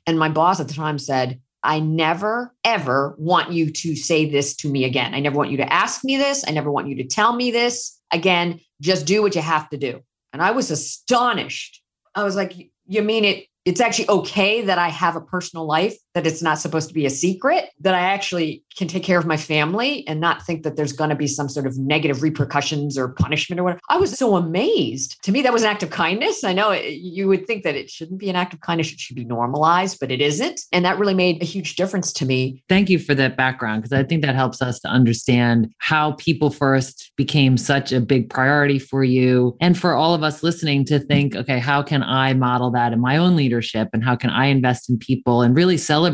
And 0.08 0.18
my 0.18 0.30
boss 0.30 0.62
at 0.62 0.70
the 0.70 0.74
time 0.74 0.98
said 0.98 1.42
I 1.64 1.80
never, 1.80 2.54
ever 2.64 3.16
want 3.18 3.52
you 3.52 3.72
to 3.72 3.96
say 3.96 4.30
this 4.30 4.56
to 4.58 4.70
me 4.70 4.86
again. 4.86 5.14
I 5.14 5.20
never 5.20 5.38
want 5.38 5.52
you 5.52 5.58
to 5.58 5.74
ask 5.74 6.04
me 6.04 6.18
this. 6.18 6.44
I 6.48 6.52
never 6.52 6.72
want 6.72 6.88
you 6.88 6.96
to 6.96 7.04
tell 7.04 7.34
me 7.34 7.52
this. 7.52 8.00
again, 8.12 8.60
just 8.82 9.06
do 9.06 9.22
what 9.22 9.36
you 9.36 9.42
have 9.42 9.70
to 9.70 9.78
do. 9.78 10.02
And 10.34 10.42
I 10.42 10.52
was 10.52 10.72
astonished. 10.72 11.82
I 12.16 12.24
was 12.24 12.36
like, 12.36 12.54
you 12.88 13.02
mean 13.04 13.26
it 13.26 13.46
it's 13.66 13.82
actually 13.82 14.10
okay 14.10 14.62
that 14.62 14.80
I 14.80 14.88
have 14.88 15.16
a 15.16 15.22
personal 15.22 15.66
life, 15.66 15.96
that 16.20 16.28
it's 16.28 16.42
not 16.42 16.60
supposed 16.60 16.90
to 16.90 16.94
be 16.94 17.06
a 17.06 17.10
secret, 17.10 17.70
that 17.80 17.96
I 17.96 18.02
actually 18.02 18.62
can 18.76 18.90
take 18.90 19.04
care 19.04 19.18
of 19.18 19.26
my 19.26 19.38
family 19.38 20.06
and 20.06 20.20
not 20.20 20.46
think 20.46 20.64
that 20.64 20.76
there's 20.76 20.92
going 20.92 21.10
to 21.10 21.16
be 21.16 21.28
some 21.28 21.48
sort 21.48 21.66
of 21.66 21.78
negative 21.78 22.22
repercussions 22.22 22.98
or 22.98 23.08
punishment 23.08 23.58
or 23.58 23.64
whatever. 23.64 23.80
I 23.90 23.96
was 23.96 24.18
so 24.18 24.36
amazed. 24.36 25.18
To 25.24 25.32
me, 25.32 25.42
that 25.44 25.54
was 25.54 25.64
an 25.64 25.70
act 25.70 25.82
of 25.82 25.92
kindness. 25.92 26.44
I 26.44 26.52
know 26.52 26.72
it, 26.72 26.92
you 26.96 27.30
would 27.30 27.48
think 27.48 27.64
that 27.64 27.76
it 27.76 27.90
shouldn't 27.90 28.20
be 28.20 28.30
an 28.30 28.36
act 28.36 28.54
of 28.54 28.60
kindness, 28.60 28.92
it 28.92 29.00
should 29.00 29.16
be 29.16 29.24
normalized, 29.24 29.98
but 30.02 30.12
it 30.12 30.20
isn't. 30.20 30.60
And 30.74 30.84
that 30.84 31.00
really 31.00 31.14
made 31.14 31.42
a 31.42 31.46
huge 31.46 31.78
difference 31.78 32.12
to 32.14 32.26
me. 32.26 32.62
Thank 32.68 32.90
you 32.90 33.00
for 33.00 33.16
that 33.16 33.38
background 33.38 33.84
because 33.84 33.98
I 33.98 34.04
think 34.04 34.22
that 34.24 34.36
helps 34.36 34.62
us 34.62 34.82
to 34.82 34.90
understand 34.90 35.72
how 35.78 36.14
people 36.14 36.50
first 36.50 37.14
became 37.16 37.56
such 37.56 37.94
a 37.94 38.02
big 38.02 38.30
priority 38.30 38.78
for 38.78 39.06
you 39.06 39.56
and 39.62 39.78
for 39.78 39.94
all 39.94 40.14
of 40.14 40.22
us 40.22 40.44
listening 40.44 40.84
to 40.86 41.00
think, 41.00 41.38
okay, 41.38 41.60
how 41.60 41.82
can 41.82 42.04
I 42.04 42.34
model 42.34 42.72
that 42.72 42.92
in 42.92 43.00
my 43.00 43.16
own 43.16 43.38
leadership 43.38 43.88
and 43.94 44.04
how 44.04 44.18
can 44.18 44.32
I 44.32 44.48
invest 44.48 44.90
in 44.90 44.98
people 44.98 45.42
and 45.42 45.56
really 45.56 45.78
celebrate? 45.78 46.09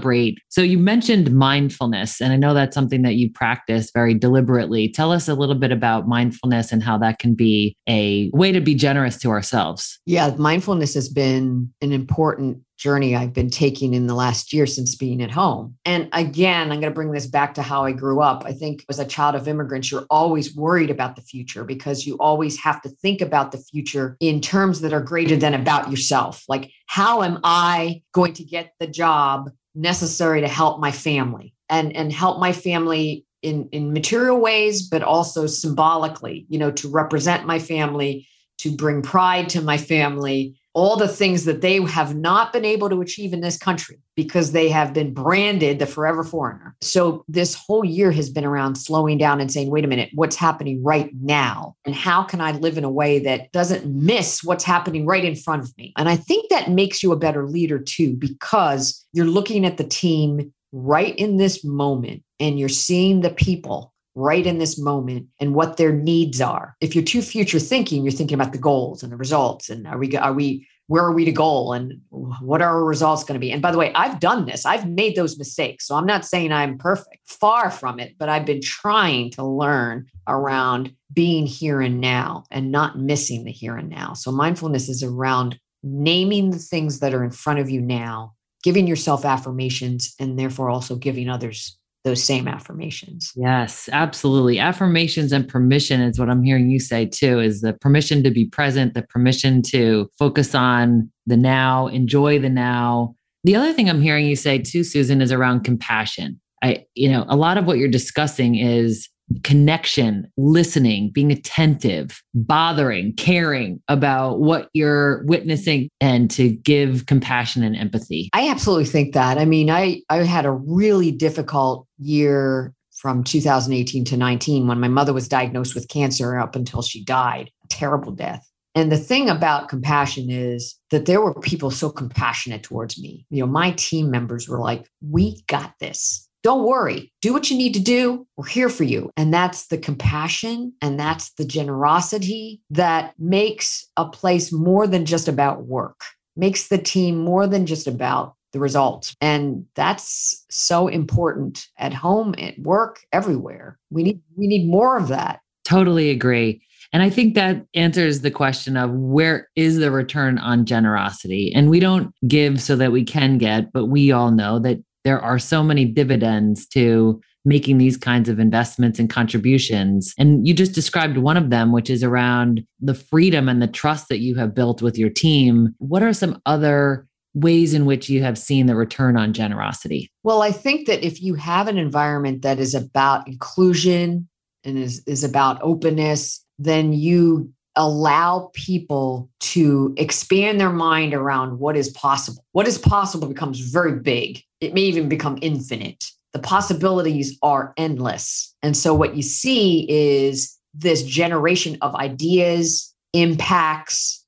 So 0.49 0.61
you 0.61 0.77
mentioned 0.77 1.33
mindfulness, 1.33 2.21
and 2.21 2.33
I 2.33 2.35
know 2.35 2.53
that's 2.53 2.73
something 2.73 3.01
that 3.03 3.15
you 3.15 3.31
practice 3.31 3.91
very 3.93 4.13
deliberately. 4.13 4.89
Tell 4.89 5.11
us 5.11 5.27
a 5.27 5.35
little 5.35 5.55
bit 5.55 5.71
about 5.71 6.07
mindfulness 6.07 6.71
and 6.71 6.83
how 6.83 6.97
that 6.99 7.19
can 7.19 7.35
be 7.35 7.75
a 7.87 8.29
way 8.33 8.51
to 8.51 8.61
be 8.61 8.75
generous 8.75 9.17
to 9.19 9.29
ourselves. 9.29 9.99
Yeah, 10.05 10.33
mindfulness 10.37 10.93
has 10.95 11.09
been 11.09 11.73
an 11.81 11.91
important 11.91 12.59
journey 12.77 13.15
I've 13.15 13.33
been 13.33 13.49
taking 13.49 13.93
in 13.93 14.07
the 14.07 14.15
last 14.15 14.51
year 14.51 14.65
since 14.65 14.95
being 14.95 15.21
at 15.21 15.31
home. 15.31 15.77
And 15.85 16.09
again, 16.11 16.71
I'm 16.71 16.81
going 16.81 16.91
to 16.91 16.95
bring 16.95 17.11
this 17.11 17.27
back 17.27 17.53
to 17.55 17.61
how 17.61 17.85
I 17.85 17.91
grew 17.91 18.21
up. 18.21 18.43
I 18.45 18.51
think 18.51 18.83
as 18.89 18.99
a 18.99 19.05
child 19.05 19.35
of 19.35 19.47
immigrants, 19.47 19.91
you're 19.91 20.05
always 20.09 20.55
worried 20.55 20.89
about 20.89 21.15
the 21.15 21.21
future 21.21 21.63
because 21.63 22.05
you 22.05 22.17
always 22.19 22.59
have 22.59 22.81
to 22.81 22.89
think 22.89 23.21
about 23.21 23.51
the 23.51 23.57
future 23.57 24.17
in 24.19 24.41
terms 24.41 24.81
that 24.81 24.93
are 24.93 25.01
greater 25.01 25.37
than 25.37 25.53
about 25.53 25.89
yourself. 25.89 26.43
Like, 26.49 26.71
how 26.87 27.23
am 27.23 27.39
I 27.43 28.01
going 28.13 28.33
to 28.33 28.43
get 28.43 28.73
the 28.79 28.87
job 28.87 29.49
necessary 29.75 30.41
to 30.41 30.47
help 30.47 30.79
my 30.79 30.91
family 30.91 31.53
and, 31.69 31.95
and 31.95 32.11
help 32.11 32.39
my 32.39 32.53
family 32.53 33.25
in, 33.41 33.69
in 33.71 33.93
material 33.93 34.39
ways, 34.39 34.87
but 34.87 35.03
also 35.03 35.45
symbolically, 35.45 36.45
you 36.49 36.57
know, 36.57 36.71
to 36.71 36.87
represent 36.87 37.45
my 37.45 37.59
family, 37.59 38.27
to 38.59 38.71
bring 38.71 39.01
pride 39.01 39.49
to 39.49 39.61
my 39.61 39.77
family 39.77 40.57
all 40.75 40.97
the 40.97 41.07
things 41.07 41.45
that 41.45 41.61
they 41.61 41.81
have 41.81 42.15
not 42.15 42.51
been 42.51 42.65
able 42.65 42.89
to 42.89 43.01
achieve 43.01 43.31
in 43.31 43.39
this 43.39 43.57
country 43.57 43.97
because 44.15 44.51
they 44.51 44.67
have 44.69 44.93
been 44.93 45.13
branded 45.13 45.79
the 45.79 45.85
forever 45.85 46.23
foreigner. 46.23 46.75
So 46.81 47.23
this 47.29 47.55
whole 47.55 47.85
year 47.85 48.11
has 48.11 48.29
been 48.29 48.45
around 48.45 48.75
slowing 48.75 49.17
down 49.17 49.39
and 49.39 49.51
saying, 49.51 49.71
wait 49.71 49.85
a 49.85 49.87
minute, 49.87 50.09
what's 50.13 50.35
happening 50.35 50.83
right 50.83 51.09
now? 51.21 51.75
And 51.85 51.95
how 51.95 52.23
can 52.23 52.41
I 52.41 52.51
live 52.51 52.77
in 52.77 52.83
a 52.83 52.91
way 52.91 53.19
that 53.19 53.51
doesn't 53.53 53.85
miss 53.87 54.43
what's 54.43 54.65
happening 54.65 55.05
right 55.05 55.23
in 55.23 55.35
front 55.35 55.63
of 55.63 55.75
me? 55.77 55.93
And 55.97 56.09
I 56.09 56.17
think 56.17 56.49
that 56.49 56.69
makes 56.69 57.01
you 57.01 57.13
a 57.13 57.17
better 57.17 57.47
leader 57.47 57.79
too, 57.79 58.15
because 58.17 59.05
you're 59.13 59.25
looking 59.25 59.65
at 59.65 59.77
the 59.77 59.83
team 59.85 60.53
right 60.73 61.15
in 61.15 61.37
this 61.37 61.63
moment 61.63 62.21
and 62.37 62.59
you're 62.59 62.67
seeing 62.67 63.21
the 63.21 63.29
people 63.29 63.93
right 64.15 64.47
in 64.47 64.57
this 64.57 64.79
moment 64.79 65.27
and 65.39 65.53
what 65.53 65.77
their 65.77 65.91
needs 65.91 66.41
are. 66.41 66.75
If 66.81 66.95
you're 66.95 67.03
too 67.03 67.21
future 67.21 67.59
thinking, 67.59 68.03
you're 68.03 68.11
thinking 68.11 68.35
about 68.35 68.53
the 68.53 68.57
goals 68.57 69.03
and 69.03 69.11
the 69.11 69.17
results 69.17 69.69
and 69.69 69.85
are 69.85 69.97
we 69.97 70.15
are 70.15 70.33
we 70.33 70.67
where 70.87 71.03
are 71.03 71.11
we 71.11 71.25
to 71.25 71.31
goal 71.31 71.73
and 71.73 71.99
what 72.11 72.61
are 72.61 72.69
our 72.69 72.85
results 72.85 73.23
going 73.23 73.33
to 73.33 73.39
be? 73.39 73.51
And 73.51 73.61
by 73.61 73.71
the 73.71 73.77
way, 73.77 73.91
I've 73.95 74.19
done 74.19 74.45
this. 74.45 74.65
I've 74.65 74.87
made 74.87 75.15
those 75.15 75.37
mistakes. 75.37 75.87
So 75.87 75.95
I'm 75.95 76.05
not 76.05 76.25
saying 76.25 76.51
I'm 76.51 76.77
perfect. 76.77 77.27
Far 77.27 77.71
from 77.71 77.99
it, 77.99 78.15
but 78.19 78.29
I've 78.29 78.45
been 78.45 78.61
trying 78.61 79.31
to 79.31 79.43
learn 79.43 80.05
around 80.27 80.93
being 81.11 81.47
here 81.47 81.81
and 81.81 81.99
now 81.99 82.43
and 82.51 82.71
not 82.71 82.99
missing 82.99 83.45
the 83.45 83.51
here 83.51 83.75
and 83.75 83.89
now. 83.89 84.13
So 84.13 84.31
mindfulness 84.31 84.87
is 84.87 85.01
around 85.01 85.59
naming 85.81 86.51
the 86.51 86.59
things 86.59 86.99
that 86.99 87.13
are 87.13 87.23
in 87.23 87.31
front 87.31 87.59
of 87.59 87.69
you 87.69 87.81
now, 87.81 88.33
giving 88.63 88.85
yourself 88.85 89.25
affirmations 89.25 90.13
and 90.19 90.37
therefore 90.37 90.69
also 90.69 90.95
giving 90.95 91.29
others 91.29 91.79
those 92.05 92.23
same 92.23 92.47
affirmations. 92.47 93.33
Yes, 93.35 93.89
absolutely. 93.91 94.59
Affirmations 94.59 95.31
and 95.31 95.45
permission 95.45 96.01
is 96.01 96.19
what 96.19 96.29
I'm 96.29 96.43
hearing 96.43 96.69
you 96.69 96.79
say 96.79 97.07
too 97.07 97.39
is 97.39 97.61
the 97.61 97.73
permission 97.73 98.23
to 98.23 98.29
be 98.29 98.45
present, 98.45 98.93
the 98.93 99.01
permission 99.01 99.63
to 99.63 100.09
focus 100.17 100.53
on 100.53 101.11
the 101.25 101.35
now, 101.35 101.87
enjoy 101.87 102.37
the 102.39 102.49
now. 102.49 103.15
The 103.43 103.55
other 103.55 103.73
thing 103.73 103.89
I'm 103.89 104.01
hearing 104.01 104.27
you 104.27 104.35
say 104.35 104.59
too 104.59 104.83
Susan 104.83 105.19
is 105.19 105.31
around 105.31 105.63
compassion. 105.63 106.39
I 106.63 106.85
you 106.93 107.09
know, 107.09 107.25
a 107.27 107.35
lot 107.35 107.57
of 107.57 107.65
what 107.65 107.79
you're 107.79 107.89
discussing 107.89 108.55
is 108.55 109.09
connection, 109.43 110.31
listening, 110.37 111.11
being 111.11 111.31
attentive, 111.31 112.21
bothering, 112.33 113.13
caring 113.15 113.81
about 113.87 114.39
what 114.39 114.69
you're 114.73 115.23
witnessing 115.25 115.89
and 115.99 116.29
to 116.31 116.49
give 116.49 117.05
compassion 117.05 117.63
and 117.63 117.75
empathy. 117.75 118.29
I 118.33 118.49
absolutely 118.49 118.85
think 118.85 119.13
that. 119.13 119.37
I 119.37 119.45
mean, 119.45 119.69
I 119.69 120.01
I 120.09 120.17
had 120.17 120.45
a 120.45 120.51
really 120.51 121.11
difficult 121.11 121.87
year 121.97 122.73
from 122.97 123.23
2018 123.23 124.05
to 124.05 124.17
19 124.17 124.67
when 124.67 124.79
my 124.79 124.87
mother 124.87 125.13
was 125.13 125.27
diagnosed 125.27 125.75
with 125.75 125.89
cancer 125.89 126.37
up 126.37 126.55
until 126.55 126.81
she 126.81 127.03
died, 127.03 127.51
a 127.63 127.67
terrible 127.67 128.11
death. 128.11 128.47
And 128.73 128.91
the 128.91 128.97
thing 128.97 129.29
about 129.29 129.69
compassion 129.69 130.29
is 130.29 130.77
that 130.91 131.05
there 131.05 131.21
were 131.21 131.33
people 131.39 131.71
so 131.71 131.89
compassionate 131.89 132.63
towards 132.63 132.99
me. 132.99 133.25
You 133.29 133.41
know, 133.41 133.47
my 133.47 133.71
team 133.71 134.11
members 134.11 134.49
were 134.49 134.59
like, 134.59 134.89
"We 135.01 135.43
got 135.47 135.73
this 135.79 136.27
don't 136.45 136.63
worry, 136.63 137.11
do 137.23 137.33
what 137.33 137.49
you 137.49 137.57
need 137.57 137.73
to 137.73 137.79
do. 137.79 138.27
We're 138.37 138.45
here 138.45 138.69
for 138.69 138.83
you. 138.83 139.09
And 139.17 139.33
that's 139.33 139.65
the 139.65 139.79
compassion 139.79 140.73
and 140.79 140.99
that's 140.99 141.31
the 141.39 141.43
generosity 141.43 142.61
that 142.69 143.15
makes 143.17 143.89
a 143.97 144.05
place 144.05 144.51
more 144.51 144.85
than 144.85 145.07
just 145.07 145.27
about 145.27 145.65
work, 145.65 146.01
makes 146.35 146.67
the 146.67 146.77
team 146.77 147.17
more 147.17 147.47
than 147.47 147.65
just 147.65 147.87
about 147.87 148.35
the 148.53 148.59
results. 148.59 149.15
And 149.21 149.65
that's 149.73 150.45
so 150.51 150.87
important 150.87 151.65
at 151.79 151.95
home, 151.95 152.35
at 152.37 152.59
work, 152.59 152.99
everywhere. 153.11 153.79
We 153.89 154.03
need 154.03 154.21
we 154.35 154.45
need 154.45 154.69
more 154.69 154.97
of 154.97 155.07
that. 155.07 155.39
Totally 155.63 156.11
agree. 156.11 156.61
And 156.93 157.01
I 157.01 157.09
think 157.09 157.33
that 157.33 157.65
answers 157.73 158.21
the 158.21 158.29
question 158.29 158.77
of 158.77 158.91
where 158.91 159.49
is 159.55 159.79
the 159.79 159.89
return 159.89 160.37
on 160.37 160.67
generosity? 160.67 161.51
And 161.55 161.71
we 161.71 161.79
don't 161.79 162.13
give 162.27 162.61
so 162.61 162.75
that 162.75 162.91
we 162.91 163.03
can 163.03 163.39
get, 163.39 163.73
but 163.73 163.87
we 163.87 164.11
all 164.11 164.29
know 164.29 164.59
that 164.59 164.77
there 165.05 165.21
are 165.21 165.39
so 165.39 165.63
many 165.63 165.85
dividends 165.85 166.65
to 166.65 167.21
making 167.45 167.77
these 167.77 167.95
kinds 167.95 168.27
of 168.27 168.39
investments 168.39 168.97
and 168.97 169.09
contributions. 169.09 170.13
And 170.17 170.47
you 170.47 170.53
just 170.53 170.73
described 170.73 171.17
one 171.17 171.37
of 171.37 171.51
them, 171.51 171.71
which 171.71 171.91
is 171.91 172.03
around 172.03 172.65
the 172.81 172.95
freedom 172.95 173.47
and 173.47 173.61
the 173.61 173.67
trust 173.67 174.09
that 174.09 174.19
you 174.19 174.35
have 174.35 174.55
built 174.55 174.81
with 174.81 174.97
your 174.97 175.11
team. 175.11 175.75
What 175.77 176.01
are 176.01 176.11
some 176.11 176.41
other 176.47 177.07
ways 177.35 177.73
in 177.75 177.85
which 177.85 178.09
you 178.09 178.23
have 178.23 178.37
seen 178.37 178.65
the 178.65 178.75
return 178.75 179.15
on 179.15 179.31
generosity? 179.31 180.11
Well, 180.23 180.41
I 180.41 180.51
think 180.51 180.87
that 180.87 181.05
if 181.05 181.21
you 181.21 181.35
have 181.35 181.67
an 181.67 181.77
environment 181.77 182.41
that 182.41 182.59
is 182.59 182.73
about 182.73 183.27
inclusion 183.27 184.27
and 184.63 184.79
is, 184.79 185.03
is 185.05 185.23
about 185.23 185.59
openness, 185.61 186.43
then 186.57 186.93
you 186.93 187.53
allow 187.75 188.51
people 188.53 189.29
to 189.39 189.93
expand 189.97 190.59
their 190.59 190.71
mind 190.71 191.13
around 191.13 191.59
what 191.59 191.75
is 191.75 191.89
possible. 191.89 192.43
What 192.51 192.67
is 192.67 192.77
possible 192.77 193.27
becomes 193.27 193.59
very 193.59 193.99
big. 193.99 194.41
It 194.61 194.73
may 194.73 194.81
even 194.81 195.09
become 195.09 195.37
infinite. 195.41 196.05
The 196.33 196.39
possibilities 196.39 197.37
are 197.41 197.73
endless. 197.77 198.53
And 198.61 198.75
so, 198.75 198.93
what 198.93 199.15
you 199.15 199.21
see 199.21 199.85
is 199.89 200.57
this 200.73 201.03
generation 201.03 201.77
of 201.81 201.95
ideas, 201.95 202.93
impacts 203.13 204.25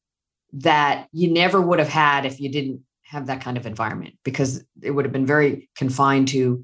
that 0.54 1.08
you 1.12 1.30
never 1.30 1.60
would 1.60 1.80
have 1.80 1.90
had 1.90 2.26
if 2.26 2.40
you 2.40 2.50
didn't 2.50 2.82
have 3.04 3.28
that 3.28 3.42
kind 3.42 3.58
of 3.58 3.66
environment, 3.66 4.16
because 4.24 4.64
it 4.82 4.92
would 4.92 5.04
have 5.04 5.12
been 5.12 5.26
very 5.26 5.70
confined 5.76 6.30
to 6.30 6.64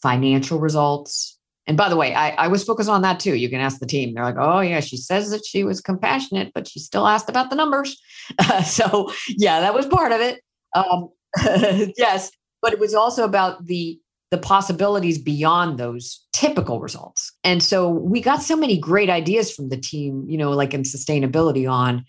financial 0.00 0.58
results, 0.58 1.38
and 1.66 1.76
by 1.76 1.88
the 1.88 1.96
way, 1.96 2.14
I, 2.14 2.30
I 2.30 2.48
was 2.48 2.64
focused 2.64 2.88
on 2.88 3.02
that 3.02 3.20
too. 3.20 3.36
You 3.36 3.48
can 3.48 3.60
ask 3.60 3.78
the 3.78 3.86
team. 3.86 4.14
They're 4.14 4.24
like, 4.24 4.36
oh, 4.38 4.60
yeah, 4.60 4.80
she 4.80 4.96
says 4.96 5.30
that 5.30 5.44
she 5.46 5.62
was 5.62 5.80
compassionate, 5.80 6.52
but 6.54 6.66
she 6.66 6.80
still 6.80 7.06
asked 7.06 7.28
about 7.28 7.50
the 7.50 7.56
numbers. 7.56 8.00
Uh, 8.38 8.62
so, 8.64 9.12
yeah, 9.28 9.60
that 9.60 9.74
was 9.74 9.86
part 9.86 10.12
of 10.12 10.20
it. 10.20 10.40
Um, 10.74 11.10
yes. 11.96 12.30
But 12.60 12.72
it 12.72 12.78
was 12.78 12.94
also 12.94 13.24
about 13.24 13.66
the 13.66 13.98
the 14.30 14.38
possibilities 14.38 15.18
beyond 15.18 15.76
those 15.76 16.26
typical 16.32 16.80
results. 16.80 17.30
And 17.44 17.62
so 17.62 17.90
we 17.90 18.22
got 18.22 18.40
so 18.40 18.56
many 18.56 18.78
great 18.78 19.10
ideas 19.10 19.52
from 19.52 19.68
the 19.68 19.76
team, 19.76 20.24
you 20.26 20.38
know, 20.38 20.52
like 20.52 20.72
in 20.72 20.84
sustainability 20.84 21.70
on 21.70 22.06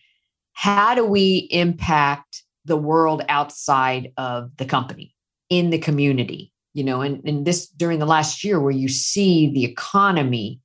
how 0.53 0.95
do 0.95 1.05
we 1.05 1.49
impact 1.51 2.43
the 2.63 2.77
world 2.77 3.23
outside 3.27 4.13
of 4.15 4.55
the 4.55 4.63
company 4.63 5.13
in 5.49 5.69
the 5.69 5.77
community 5.77 6.52
you 6.73 6.83
know 6.83 7.01
and, 7.01 7.21
and 7.25 7.45
this 7.45 7.67
during 7.67 7.99
the 7.99 8.05
last 8.05 8.43
year 8.43 8.59
where 8.59 8.71
you 8.71 8.87
see 8.87 9.51
the 9.51 9.65
economy 9.65 10.59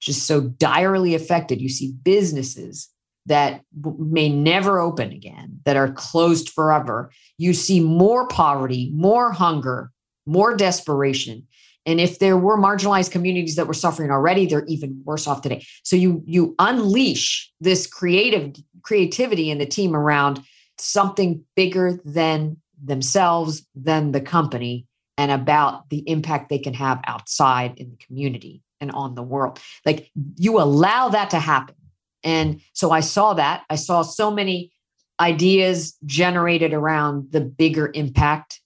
just 0.00 0.26
so 0.26 0.40
direly 0.40 1.14
affected 1.14 1.60
you 1.60 1.68
see 1.68 1.92
businesses 2.02 2.88
that 3.26 3.62
may 3.98 4.28
never 4.28 4.78
open 4.78 5.10
again 5.10 5.58
that 5.64 5.76
are 5.76 5.90
closed 5.92 6.48
forever. 6.50 7.10
You 7.38 7.54
see 7.54 7.80
more 7.80 8.28
poverty 8.28 8.90
more 8.94 9.32
hunger 9.32 9.90
more 10.26 10.56
desperation. 10.56 11.46
And 11.86 12.00
if 12.00 12.18
there 12.18 12.36
were 12.36 12.58
marginalized 12.58 13.12
communities 13.12 13.54
that 13.54 13.68
were 13.68 13.74
suffering 13.74 14.10
already, 14.10 14.46
they're 14.46 14.64
even 14.66 15.00
worse 15.04 15.28
off 15.28 15.40
today. 15.40 15.64
So 15.84 15.94
you 15.94 16.22
you 16.26 16.54
unleash 16.58 17.50
this 17.60 17.86
creative 17.86 18.56
creativity 18.82 19.50
in 19.50 19.58
the 19.58 19.66
team 19.66 19.94
around 19.94 20.42
something 20.78 21.44
bigger 21.54 22.00
than 22.04 22.56
themselves, 22.82 23.66
than 23.74 24.12
the 24.12 24.20
company, 24.20 24.86
and 25.18 25.30
about 25.30 25.88
the 25.90 26.08
impact 26.08 26.48
they 26.48 26.58
can 26.58 26.74
have 26.74 27.00
outside 27.06 27.78
in 27.78 27.90
the 27.90 27.96
community 27.96 28.62
and 28.80 28.90
on 28.92 29.14
the 29.14 29.22
world. 29.22 29.58
Like 29.84 30.10
you 30.36 30.60
allow 30.60 31.08
that 31.08 31.30
to 31.30 31.38
happen. 31.38 31.74
And 32.22 32.60
so 32.72 32.90
I 32.90 33.00
saw 33.00 33.34
that. 33.34 33.64
I 33.70 33.76
saw 33.76 34.02
so 34.02 34.30
many 34.30 34.72
ideas 35.20 35.96
generated 36.04 36.74
around 36.74 37.32
the 37.32 37.40
bigger 37.40 37.90
impact. 37.94 38.60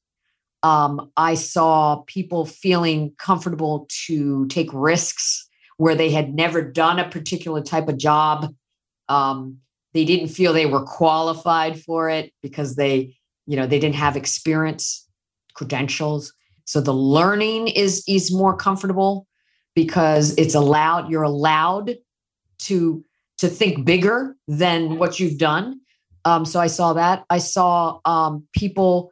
Um, 0.63 1.11
I 1.17 1.35
saw 1.35 2.03
people 2.07 2.45
feeling 2.45 3.13
comfortable 3.19 3.87
to 4.07 4.47
take 4.49 4.69
risks 4.73 5.49
where 5.77 5.95
they 5.95 6.11
had 6.11 6.35
never 6.35 6.61
done 6.61 6.99
a 6.99 7.09
particular 7.09 7.63
type 7.63 7.89
of 7.89 7.97
job. 7.97 8.53
Um, 9.09 9.59
they 9.95 10.05
didn't 10.05 10.29
feel 10.29 10.53
they 10.53 10.67
were 10.67 10.85
qualified 10.85 11.81
for 11.81 12.11
it 12.11 12.33
because 12.43 12.77
they, 12.77 13.17
you 13.47 13.57
know, 13.57 13.67
they 13.67 13.79
didn't 13.79 13.97
have 13.97 14.17
experience, 14.17 15.09
credentials. 15.55 16.33
So 16.71 16.81
the 16.81 16.95
learning 16.95 17.67
is 17.67 18.05
is 18.07 18.33
more 18.33 18.57
comfortable 18.57 19.27
because 19.75 20.37
it's 20.39 20.55
allowed. 20.55 21.11
You're 21.11 21.25
allowed 21.25 21.97
to 22.61 23.05
to 23.39 23.49
think 23.49 23.85
bigger 23.85 24.37
than 24.47 24.97
what 24.97 25.19
you've 25.19 25.37
done. 25.37 25.81
Um, 26.25 26.45
so 26.45 26.61
I 26.61 26.69
saw 26.69 26.93
that. 26.93 27.25
I 27.29 27.39
saw 27.39 27.99
um, 28.05 28.47
people 28.53 29.11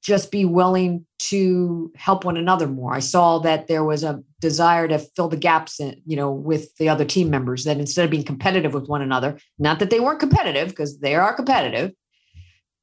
just 0.00 0.30
be 0.30 0.44
willing 0.44 1.04
to 1.18 1.90
help 1.96 2.24
one 2.24 2.36
another 2.36 2.68
more. 2.68 2.94
I 2.94 3.00
saw 3.00 3.40
that 3.40 3.66
there 3.66 3.82
was 3.82 4.04
a 4.04 4.22
desire 4.40 4.86
to 4.86 5.00
fill 5.00 5.28
the 5.28 5.36
gaps, 5.36 5.80
in, 5.80 6.00
you 6.06 6.14
know, 6.14 6.30
with 6.30 6.76
the 6.76 6.88
other 6.88 7.04
team 7.04 7.30
members. 7.30 7.64
That 7.64 7.78
instead 7.78 8.04
of 8.04 8.12
being 8.12 8.22
competitive 8.22 8.74
with 8.74 8.86
one 8.86 9.02
another, 9.02 9.40
not 9.58 9.80
that 9.80 9.90
they 9.90 9.98
weren't 9.98 10.20
competitive 10.20 10.68
because 10.68 11.00
they 11.00 11.16
are 11.16 11.34
competitive, 11.34 11.90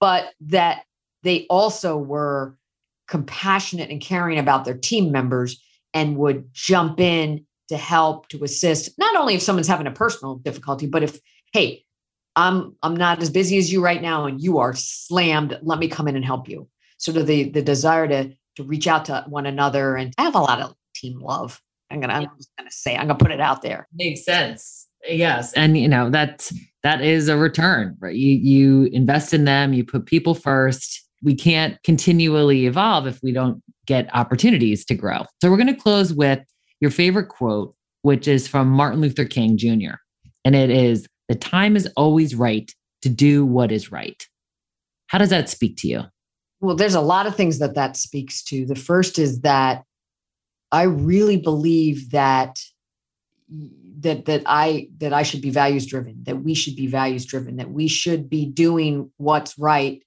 but 0.01 0.33
that 0.41 0.83
they 1.23 1.45
also 1.49 1.95
were 1.95 2.57
compassionate 3.09 3.89
and 3.89 4.01
caring 4.01 4.39
about 4.39 4.65
their 4.65 4.77
team 4.77 5.11
members 5.11 5.61
and 5.93 6.17
would 6.17 6.47
jump 6.53 6.99
in 6.99 7.45
to 7.67 7.77
help 7.77 8.27
to 8.29 8.43
assist 8.43 8.91
not 8.97 9.15
only 9.15 9.35
if 9.35 9.41
someone's 9.41 9.67
having 9.67 9.87
a 9.87 9.91
personal 9.91 10.35
difficulty 10.35 10.87
but 10.87 11.03
if 11.03 11.19
hey 11.53 11.83
i'm 12.35 12.75
i'm 12.83 12.95
not 12.95 13.21
as 13.21 13.29
busy 13.29 13.57
as 13.57 13.71
you 13.71 13.83
right 13.83 14.01
now 14.01 14.25
and 14.25 14.41
you 14.41 14.57
are 14.57 14.73
slammed 14.75 15.57
let 15.61 15.79
me 15.79 15.87
come 15.87 16.07
in 16.07 16.15
and 16.15 16.25
help 16.25 16.47
you. 16.47 16.67
Sort 16.97 17.17
of 17.17 17.27
the 17.27 17.49
the 17.49 17.61
desire 17.61 18.07
to 18.07 18.33
to 18.55 18.63
reach 18.63 18.87
out 18.87 19.05
to 19.05 19.23
one 19.27 19.45
another 19.45 19.95
and 19.95 20.13
I 20.17 20.23
have 20.23 20.35
a 20.35 20.39
lot 20.39 20.61
of 20.61 20.75
team 20.93 21.19
love. 21.19 21.61
I'm 21.89 21.99
gonna 22.01 22.13
i'm 22.13 22.27
just 22.37 22.51
gonna 22.57 22.71
say 22.71 22.95
i'm 22.95 23.07
gonna 23.07 23.17
put 23.17 23.31
it 23.31 23.39
out 23.39 23.61
there. 23.61 23.87
Makes 23.93 24.25
sense. 24.25 24.87
Yes. 25.07 25.53
And 25.53 25.77
you 25.77 25.87
know 25.87 26.09
that's 26.09 26.53
that 26.83 27.01
is 27.01 27.29
a 27.29 27.37
return 27.37 27.95
right? 27.99 28.15
You 28.15 28.35
you 28.35 28.89
invest 28.91 29.33
in 29.33 29.45
them 29.45 29.73
you 29.73 29.83
put 29.85 30.05
people 30.05 30.35
first 30.35 31.08
we 31.23 31.35
can't 31.35 31.81
continually 31.83 32.65
evolve 32.65 33.07
if 33.07 33.19
we 33.21 33.31
don't 33.31 33.61
get 33.85 34.13
opportunities 34.15 34.85
to 34.85 34.93
grow 34.93 35.25
so 35.41 35.49
we're 35.49 35.57
going 35.57 35.67
to 35.67 35.73
close 35.73 36.13
with 36.13 36.39
your 36.79 36.91
favorite 36.91 37.27
quote, 37.27 37.75
which 38.01 38.27
is 38.27 38.47
from 38.47 38.69
Martin 38.69 39.01
Luther 39.01 39.25
King 39.25 39.57
Jr. 39.57 39.95
And 40.45 40.55
it 40.55 40.69
is 40.69 41.07
The 41.27 41.35
time 41.35 41.75
is 41.75 41.87
always 41.95 42.35
right 42.35 42.71
to 43.01 43.09
do 43.09 43.45
what 43.45 43.71
is 43.71 43.91
right. 43.91 44.25
How 45.07 45.17
does 45.17 45.29
that 45.29 45.49
speak 45.49 45.77
to 45.77 45.87
you? 45.87 46.03
Well, 46.61 46.75
there's 46.75 46.95
a 46.95 47.01
lot 47.01 47.27
of 47.27 47.35
things 47.35 47.59
that 47.59 47.75
that 47.75 47.95
speaks 47.95 48.43
to. 48.45 48.65
The 48.65 48.75
first 48.75 49.17
is 49.17 49.41
that 49.41 49.83
I 50.71 50.83
really 50.83 51.37
believe 51.37 52.11
that 52.11 52.59
that 54.01 54.25
that 54.25 54.43
I 54.45 54.89
that 54.97 55.13
I 55.13 55.23
should 55.23 55.41
be 55.41 55.49
values 55.49 55.85
driven, 55.85 56.23
that 56.23 56.43
we 56.43 56.53
should 56.53 56.75
be 56.75 56.87
values 56.87 57.25
driven, 57.25 57.57
that 57.57 57.71
we 57.71 57.87
should 57.87 58.29
be 58.29 58.45
doing 58.45 59.11
what's 59.17 59.57
right, 59.57 60.03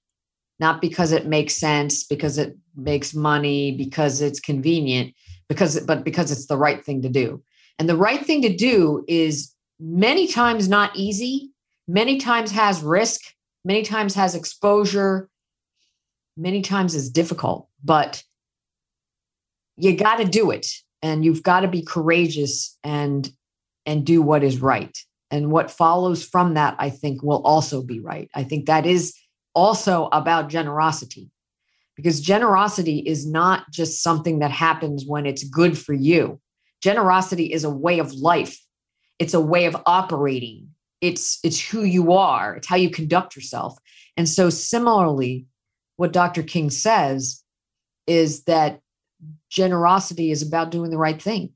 not 0.65 0.81
because 0.81 1.11
it 1.11 1.25
makes 1.27 1.55
sense, 1.55 2.03
because 2.13 2.37
it 2.37 2.57
makes 2.75 3.13
money, 3.13 3.75
because 3.83 4.21
it's 4.21 4.39
convenient, 4.39 5.13
because 5.49 5.79
but 5.81 6.03
because 6.03 6.31
it's 6.31 6.47
the 6.47 6.61
right 6.65 6.81
thing 6.85 7.01
to 7.01 7.09
do. 7.09 7.27
And 7.77 7.89
the 7.89 8.03
right 8.07 8.23
thing 8.25 8.41
to 8.43 8.55
do 8.55 9.03
is 9.07 9.53
many 9.79 10.25
times 10.27 10.69
not 10.69 10.95
easy 10.95 11.51
many 11.87 12.17
times 12.17 12.51
has 12.51 12.81
risk 12.81 13.19
many 13.65 13.83
times 13.83 14.15
has 14.15 14.35
exposure 14.35 15.29
many 16.37 16.61
times 16.61 16.95
is 16.95 17.09
difficult 17.09 17.67
but 17.83 18.23
you 19.75 19.95
got 19.95 20.17
to 20.17 20.25
do 20.25 20.51
it 20.51 20.67
and 21.01 21.25
you've 21.25 21.43
got 21.43 21.61
to 21.61 21.67
be 21.67 21.81
courageous 21.81 22.77
and 22.83 23.31
and 23.85 24.05
do 24.05 24.21
what 24.21 24.43
is 24.43 24.61
right. 24.61 24.97
And 25.29 25.51
what 25.51 25.71
follows 25.71 26.23
from 26.23 26.53
that 26.53 26.75
i 26.79 26.89
think 26.89 27.23
will 27.23 27.41
also 27.43 27.81
be 27.81 27.99
right. 27.99 28.29
I 28.33 28.43
think 28.43 28.67
that 28.67 28.85
is 28.85 29.13
also 29.55 30.09
about 30.11 30.49
generosity 30.49 31.29
because 31.95 32.19
generosity 32.21 32.99
is 32.99 33.25
not 33.25 33.69
just 33.71 34.01
something 34.01 34.39
that 34.39 34.51
happens 34.51 35.05
when 35.05 35.25
it's 35.25 35.43
good 35.43 35.77
for 35.77 35.93
you. 35.93 36.39
Generosity 36.81 37.53
is 37.53 37.63
a 37.63 37.69
way 37.69 37.99
of 37.99 38.13
life. 38.13 38.57
It's 39.19 39.33
a 39.33 39.41
way 39.41 39.65
of 39.65 39.77
operating. 39.85 40.69
It's 41.01 41.39
it's 41.43 41.59
who 41.59 41.83
you 41.83 42.13
are. 42.13 42.55
It's 42.55 42.67
how 42.67 42.75
you 42.75 42.89
conduct 42.89 43.35
yourself. 43.35 43.77
And 44.17 44.27
so 44.27 44.49
similarly, 44.49 45.45
what 45.97 46.13
Dr. 46.13 46.43
King 46.43 46.69
says 46.69 47.43
is 48.07 48.43
that 48.45 48.79
generosity 49.49 50.31
is 50.31 50.41
about 50.41 50.71
doing 50.71 50.91
the 50.91 50.97
right 50.97 51.21
thing. 51.21 51.53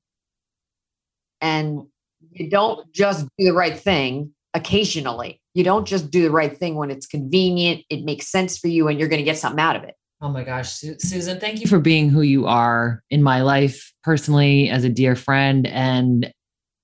And 1.41 1.83
you 2.31 2.49
don't 2.49 2.91
just 2.93 3.25
do 3.37 3.45
the 3.45 3.53
right 3.53 3.77
thing 3.77 4.31
occasionally. 4.53 5.41
You 5.57 5.63
don't 5.63 5.87
just 5.87 6.11
do 6.11 6.21
the 6.21 6.29
right 6.29 6.55
thing 6.55 6.75
when 6.75 6.91
it's 6.91 7.07
convenient, 7.07 7.83
it 7.89 8.05
makes 8.05 8.27
sense 8.27 8.59
for 8.59 8.67
you, 8.67 8.87
and 8.87 8.99
you're 8.99 9.09
going 9.09 9.17
to 9.17 9.25
get 9.25 9.39
something 9.39 9.59
out 9.59 9.75
of 9.75 9.83
it. 9.85 9.95
Oh 10.21 10.29
my 10.29 10.43
gosh, 10.43 10.69
Susan, 10.99 11.39
thank 11.39 11.61
you 11.61 11.67
for 11.67 11.79
being 11.79 12.09
who 12.09 12.21
you 12.21 12.45
are 12.45 13.01
in 13.09 13.23
my 13.23 13.41
life 13.41 13.91
personally 14.03 14.69
as 14.69 14.83
a 14.83 14.89
dear 14.89 15.15
friend 15.15 15.65
and 15.65 16.31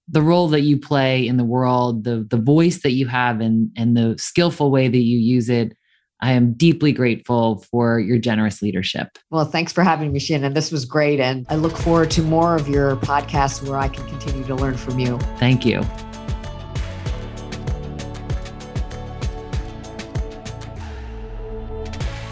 the 0.08 0.24
role 0.24 0.48
that 0.48 0.62
you 0.62 0.80
play 0.80 1.28
in 1.28 1.38
the 1.38 1.44
world, 1.44 2.04
the 2.04 2.26
the 2.28 2.38
voice 2.38 2.82
that 2.82 2.94
you 2.94 3.06
have 3.06 3.42
and 3.42 3.70
and 3.78 3.96
the 3.96 4.16
skillful 4.18 4.72
way 4.72 4.88
that 4.88 5.04
you 5.04 5.20
use 5.20 5.50
it. 5.50 5.78
I 6.20 6.32
am 6.32 6.54
deeply 6.54 6.94
grateful 6.94 7.64
for 7.70 8.00
your 8.00 8.18
generous 8.18 8.64
leadership. 8.64 9.20
Well, 9.30 9.46
thanks 9.46 9.72
for 9.72 9.84
having 9.84 10.12
me, 10.12 10.18
Shannon. 10.18 10.56
This 10.56 10.72
was 10.72 10.86
great. 10.86 11.20
And 11.20 11.46
I 11.48 11.58
look 11.58 11.78
forward 11.78 12.10
to 12.12 12.24
more 12.24 12.56
of 12.56 12.68
your 12.68 12.96
podcasts 12.96 13.62
where 13.68 13.78
I 13.78 13.88
can 13.88 14.08
continue 14.08 14.44
to 14.46 14.56
learn 14.56 14.78
from 14.78 14.98
you. 14.98 15.20
Thank 15.38 15.64
you. 15.64 15.84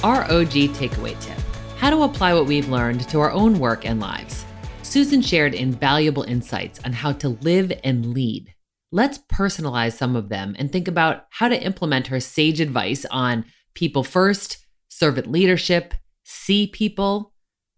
ROG 0.03 0.49
takeaway 0.73 1.19
tip 1.19 1.37
how 1.77 1.89
to 1.89 2.03
apply 2.03 2.31
what 2.31 2.45
we've 2.45 2.69
learned 2.69 3.09
to 3.09 3.19
our 3.19 3.31
own 3.31 3.57
work 3.57 3.87
and 3.87 3.99
lives. 3.99 4.45
Susan 4.83 5.19
shared 5.19 5.55
invaluable 5.55 6.21
insights 6.21 6.79
on 6.85 6.93
how 6.93 7.11
to 7.11 7.29
live 7.29 7.71
and 7.83 8.13
lead. 8.13 8.53
Let's 8.91 9.17
personalize 9.17 9.93
some 9.93 10.15
of 10.15 10.29
them 10.29 10.55
and 10.59 10.71
think 10.71 10.87
about 10.87 11.25
how 11.31 11.49
to 11.49 11.59
implement 11.59 12.07
her 12.07 12.19
sage 12.19 12.61
advice 12.61 13.03
on 13.09 13.45
people 13.73 14.03
first, 14.03 14.57
servant 14.89 15.31
leadership, 15.31 15.95
see 16.23 16.67
people, 16.67 17.33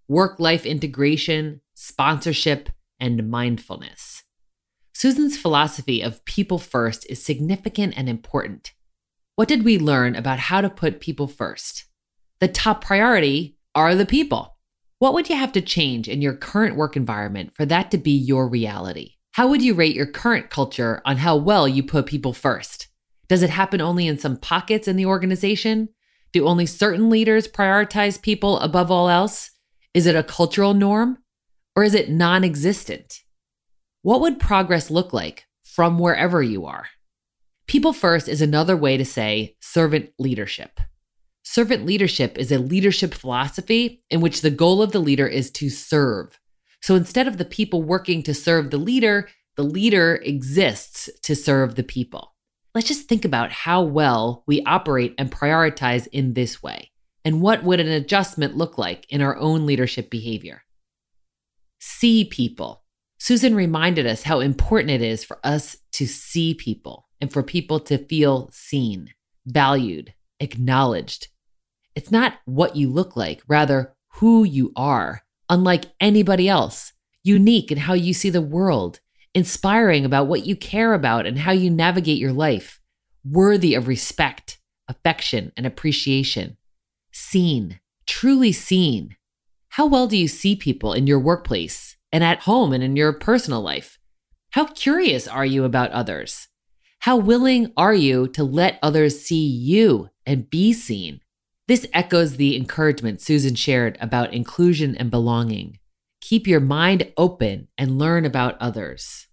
work 0.09 0.37
life 0.37 0.65
integration, 0.65 1.61
sponsorship, 1.75 2.69
and 2.99 3.29
mindfulness. 3.29 4.23
Susan's 4.93 5.37
philosophy 5.37 6.01
of 6.01 6.25
people 6.25 6.59
first 6.59 7.05
is 7.09 7.23
significant 7.23 7.93
and 7.95 8.09
important. 8.09 8.73
What 9.35 9.47
did 9.47 9.63
we 9.63 9.77
learn 9.77 10.15
about 10.15 10.39
how 10.39 10.59
to 10.59 10.69
put 10.69 10.99
people 10.99 11.27
first? 11.27 11.85
The 12.43 12.49
top 12.49 12.83
priority 12.83 13.55
are 13.73 13.95
the 13.95 14.05
people. 14.05 14.57
What 14.99 15.13
would 15.13 15.29
you 15.29 15.37
have 15.37 15.53
to 15.53 15.61
change 15.61 16.09
in 16.09 16.21
your 16.21 16.33
current 16.33 16.75
work 16.75 16.97
environment 16.97 17.53
for 17.55 17.65
that 17.67 17.89
to 17.91 17.97
be 17.97 18.11
your 18.11 18.49
reality? 18.49 19.13
How 19.31 19.47
would 19.47 19.61
you 19.61 19.73
rate 19.73 19.95
your 19.95 20.07
current 20.07 20.49
culture 20.49 21.01
on 21.05 21.15
how 21.15 21.37
well 21.37 21.69
you 21.69 21.83
put 21.83 22.05
people 22.05 22.33
first? 22.33 22.89
Does 23.29 23.43
it 23.43 23.49
happen 23.49 23.79
only 23.79 24.07
in 24.07 24.17
some 24.17 24.35
pockets 24.35 24.89
in 24.89 24.97
the 24.97 25.05
organization? 25.05 25.87
Do 26.33 26.45
only 26.45 26.65
certain 26.65 27.09
leaders 27.09 27.47
prioritize 27.47 28.21
people 28.21 28.59
above 28.59 28.91
all 28.91 29.07
else? 29.07 29.51
Is 29.93 30.05
it 30.05 30.17
a 30.17 30.21
cultural 30.21 30.73
norm? 30.73 31.19
Or 31.77 31.85
is 31.85 31.95
it 31.95 32.09
non 32.09 32.43
existent? 32.43 33.21
What 34.01 34.19
would 34.19 34.37
progress 34.37 34.91
look 34.91 35.13
like 35.13 35.45
from 35.63 35.97
wherever 35.97 36.43
you 36.43 36.65
are? 36.65 36.87
People 37.67 37.93
first 37.93 38.27
is 38.27 38.41
another 38.41 38.75
way 38.75 38.97
to 38.97 39.05
say 39.05 39.55
servant 39.61 40.09
leadership. 40.19 40.81
Servant 41.43 41.85
leadership 41.85 42.37
is 42.37 42.51
a 42.51 42.57
leadership 42.57 43.13
philosophy 43.13 44.03
in 44.09 44.21
which 44.21 44.41
the 44.41 44.49
goal 44.49 44.81
of 44.81 44.91
the 44.91 44.99
leader 44.99 45.27
is 45.27 45.51
to 45.51 45.69
serve. 45.69 46.39
So 46.81 46.95
instead 46.95 47.27
of 47.27 47.37
the 47.37 47.45
people 47.45 47.83
working 47.83 48.23
to 48.23 48.33
serve 48.33 48.71
the 48.71 48.77
leader, 48.77 49.29
the 49.55 49.63
leader 49.63 50.15
exists 50.23 51.09
to 51.23 51.35
serve 51.35 51.75
the 51.75 51.83
people. 51.83 52.33
Let's 52.73 52.87
just 52.87 53.07
think 53.07 53.23
about 53.23 53.51
how 53.51 53.83
well 53.83 54.43
we 54.47 54.63
operate 54.63 55.13
and 55.17 55.31
prioritize 55.31 56.07
in 56.07 56.33
this 56.33 56.63
way. 56.63 56.91
And 57.23 57.41
what 57.41 57.63
would 57.63 57.79
an 57.79 57.87
adjustment 57.87 58.57
look 58.57 58.77
like 58.77 59.05
in 59.09 59.21
our 59.21 59.37
own 59.37 59.65
leadership 59.65 60.09
behavior? 60.09 60.63
see 61.83 62.23
people. 62.23 62.83
Susan 63.19 63.53
reminded 63.53 64.05
us 64.05 64.23
how 64.23 64.39
important 64.39 64.89
it 64.89 65.01
is 65.01 65.23
for 65.23 65.39
us 65.43 65.77
to 65.91 66.07
see 66.07 66.53
people 66.53 67.07
and 67.19 67.31
for 67.31 67.43
people 67.43 67.79
to 67.79 67.97
feel 67.97 68.49
seen, 68.53 69.09
valued, 69.45 70.13
acknowledged. 70.39 71.27
It's 71.95 72.11
not 72.11 72.35
what 72.45 72.75
you 72.75 72.89
look 72.89 73.15
like, 73.15 73.41
rather, 73.47 73.93
who 74.15 74.43
you 74.43 74.71
are, 74.75 75.21
unlike 75.49 75.85
anybody 75.99 76.49
else, 76.49 76.93
unique 77.23 77.71
in 77.71 77.77
how 77.77 77.93
you 77.93 78.13
see 78.13 78.29
the 78.29 78.41
world, 78.41 78.99
inspiring 79.33 80.05
about 80.05 80.27
what 80.27 80.45
you 80.45 80.55
care 80.55 80.93
about 80.93 81.25
and 81.25 81.39
how 81.39 81.51
you 81.51 81.69
navigate 81.69 82.19
your 82.19 82.33
life, 82.33 82.79
worthy 83.23 83.73
of 83.75 83.87
respect, 83.87 84.59
affection, 84.87 85.51
and 85.55 85.65
appreciation. 85.65 86.57
Seen, 87.11 87.79
truly 88.05 88.51
seen. 88.51 89.15
How 89.69 89.85
well 89.87 90.07
do 90.07 90.17
you 90.17 90.27
see 90.27 90.55
people 90.55 90.93
in 90.93 91.07
your 91.07 91.19
workplace 91.19 91.97
and 92.11 92.23
at 92.23 92.41
home 92.41 92.73
and 92.73 92.83
in 92.83 92.95
your 92.95 93.13
personal 93.13 93.61
life? 93.61 93.97
How 94.51 94.65
curious 94.65 95.27
are 95.27 95.45
you 95.45 95.63
about 95.63 95.91
others? 95.91 96.47
How 96.99 97.17
willing 97.17 97.73
are 97.75 97.93
you 97.93 98.27
to 98.29 98.43
let 98.43 98.77
others 98.83 99.19
see 99.19 99.45
you 99.45 100.09
and 100.25 100.49
be 100.49 100.73
seen? 100.73 101.21
This 101.73 101.87
echoes 101.91 102.37
the 102.37 102.55
encouragement 102.55 103.19
Susan 103.19 103.55
shared 103.55 103.97
about 103.99 104.31
inclusion 104.31 104.95
and 104.95 105.09
belonging. 105.09 105.79
Keep 106.21 106.45
your 106.45 106.59
mind 106.59 107.11
open 107.17 107.67
and 107.79 107.97
learn 107.97 108.25
about 108.25 108.61
others. 108.61 109.25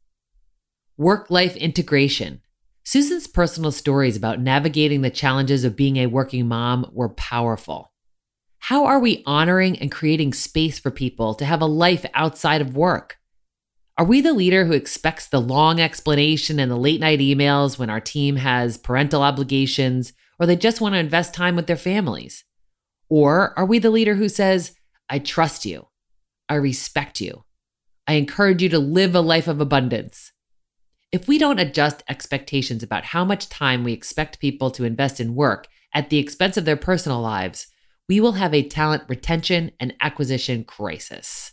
Work 0.97 1.31
life 1.31 1.55
integration. 1.55 2.41
Susan's 2.83 3.27
personal 3.27 3.71
stories 3.71 4.17
about 4.17 4.41
navigating 4.41 5.03
the 5.03 5.11
challenges 5.11 5.65
of 5.65 5.77
being 5.77 5.99
a 5.99 6.07
working 6.07 6.49
mom 6.49 6.89
were 6.95 7.11
powerful. 7.11 7.93
How 8.61 8.87
are 8.87 9.01
we 9.01 9.23
honoring 9.27 9.79
and 9.79 9.93
creating 9.93 10.33
space 10.33 10.79
for 10.79 10.91
people 10.91 11.35
to 11.35 11.45
have 11.45 11.61
a 11.61 11.67
life 11.67 12.07
outside 12.15 12.63
of 12.63 12.75
work? 12.75 13.19
Are 13.99 14.07
we 14.07 14.23
the 14.23 14.33
leader 14.33 14.65
who 14.65 14.73
expects 14.73 15.29
the 15.29 15.43
long 15.43 15.79
explanation 15.79 16.59
and 16.59 16.71
the 16.71 16.77
late 16.77 17.01
night 17.01 17.19
emails 17.19 17.79
when 17.79 17.91
our 17.91 18.01
team 18.01 18.37
has 18.37 18.79
parental 18.79 19.23
obligations 19.23 20.15
or 20.41 20.47
they 20.47 20.57
just 20.57 20.81
want 20.81 20.95
to 20.95 20.99
invest 20.99 21.35
time 21.35 21.55
with 21.55 21.67
their 21.67 21.77
families? 21.77 22.45
Or 23.09 23.57
are 23.59 23.67
we 23.67 23.79
the 23.79 23.91
leader 23.91 24.15
who 24.15 24.29
says, 24.29 24.75
I 25.09 25.19
trust 25.19 25.67
you, 25.67 25.89
I 26.49 26.55
respect 26.55 27.21
you, 27.21 27.45
I 28.09 28.15
encourage 28.15 28.63
you 28.63 28.71
to 28.71 28.79
live 28.79 29.15
a 29.15 29.21
life 29.21 29.47
of 29.47 29.61
abundance? 29.61 30.33
If 31.13 31.29
we 31.29 31.39
don't 31.39 31.59
adjust 31.59 32.05
expectations 32.09 32.83
about 32.83 33.07
how 33.07 33.25
much 33.25 33.49
time 33.49 33.85
we 33.85 33.93
expect 33.93 34.41
people 34.41 34.71
to 34.71 34.85
invest 34.85 35.21
in 35.21 35.35
work 35.35 35.67
at 35.93 36.09
the 36.09 36.19
expense 36.19 36.57
of 36.57 36.65
their 36.65 36.77
personal 36.77 37.21
lives, 37.21 37.67
we 38.09 38.21
will 38.21 38.33
have 38.33 38.55
a 38.55 38.67
talent 38.67 39.03
retention 39.09 39.73
and 39.79 39.95
acquisition 40.01 40.65
crisis. 40.65 41.53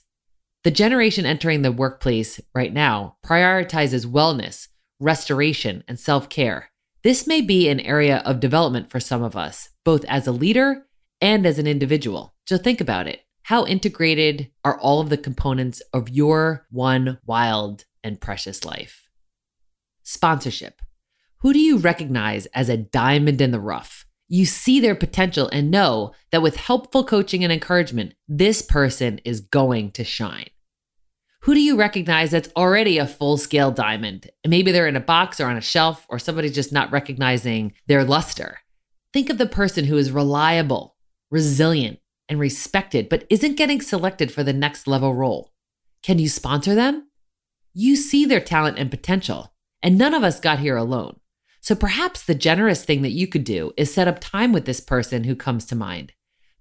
The 0.63 0.71
generation 0.71 1.26
entering 1.26 1.62
the 1.62 1.71
workplace 1.71 2.39
right 2.54 2.73
now 2.73 3.17
prioritizes 3.26 4.06
wellness, 4.06 4.67
restoration, 5.00 5.84
and 5.88 6.00
self 6.00 6.30
care. 6.30 6.71
This 7.04 7.28
may 7.28 7.42
be 7.42 7.70
an 7.70 7.80
area 7.80 8.22
of 8.26 8.40
development 8.40 8.90
for 8.90 9.00
some 9.00 9.24
of 9.24 9.36
us, 9.36 9.70
both 9.84 10.04
as 10.06 10.28
a 10.28 10.32
leader 10.32 10.88
and 11.22 11.46
as 11.46 11.60
an 11.60 11.68
individual. 11.68 12.34
So 12.48 12.58
think 12.58 12.82
about 12.82 13.08
it. 13.08 13.22
How 13.44 13.66
integrated 13.66 14.52
are 14.66 14.80
all 14.80 15.00
of 15.00 15.10
the 15.10 15.18
components 15.18 15.82
of 15.94 16.10
your 16.10 16.66
one 16.70 17.20
wild 17.26 17.86
and 18.04 18.20
precious 18.20 18.66
life? 18.66 19.08
Sponsorship. 20.04 20.82
Who 21.42 21.54
do 21.54 21.60
you 21.60 21.78
recognize 21.78 22.48
as 22.48 22.68
a 22.68 22.78
diamond 22.78 23.40
in 23.42 23.52
the 23.52 23.60
rough? 23.60 24.06
You 24.28 24.46
see 24.46 24.80
their 24.80 24.96
potential 24.96 25.48
and 25.54 25.72
know 25.72 26.14
that 26.32 26.42
with 26.42 26.58
helpful 26.58 27.06
coaching 27.06 27.44
and 27.44 27.54
encouragement, 27.54 28.16
this 28.28 28.62
person 28.62 29.20
is 29.24 29.40
going 29.40 29.92
to 29.92 30.04
shine. 30.04 30.50
Who 31.48 31.54
do 31.54 31.62
you 31.62 31.78
recognize 31.78 32.32
that's 32.32 32.50
already 32.58 32.98
a 32.98 33.08
full 33.08 33.38
scale 33.38 33.72
diamond? 33.72 34.30
Maybe 34.46 34.74
they're 34.74 34.86
in 34.86 34.98
a 34.98 35.00
box 35.00 35.40
or 35.40 35.46
on 35.46 35.56
a 35.56 35.62
shelf, 35.62 36.06
or 36.10 36.20
somebody's 36.20 36.54
just 36.54 36.74
not 36.74 36.92
recognizing 36.92 37.72
their 37.86 38.04
luster. 38.04 38.60
Think 39.14 39.30
of 39.30 39.38
the 39.38 39.46
person 39.46 39.86
who 39.86 39.96
is 39.96 40.12
reliable, 40.12 40.98
resilient, 41.32 42.00
and 42.28 42.38
respected, 42.38 43.08
but 43.08 43.26
isn't 43.30 43.56
getting 43.56 43.80
selected 43.80 44.30
for 44.30 44.44
the 44.44 44.52
next 44.52 44.88
level 44.88 45.16
role. 45.16 45.54
Can 46.04 46.20
you 46.20 46.28
sponsor 46.28 46.76
them? 46.76 47.08
You 47.74 47.96
see 47.96 48.26
their 48.26 48.42
talent 48.42 48.78
and 48.78 48.92
potential, 48.92 49.54
and 49.82 49.98
none 49.98 50.14
of 50.14 50.26
us 50.26 50.42
got 50.42 50.60
here 50.60 50.76
alone. 50.76 51.18
So 51.62 51.76
perhaps 51.76 52.26
the 52.26 52.36
generous 52.36 52.84
thing 52.84 53.04
that 53.04 53.12
you 53.12 53.26
could 53.26 53.46
do 53.46 53.72
is 53.78 53.94
set 53.94 54.10
up 54.10 54.20
time 54.20 54.52
with 54.52 54.66
this 54.66 54.82
person 54.82 55.24
who 55.24 55.34
comes 55.34 55.64
to 55.68 55.78
mind. 55.78 56.12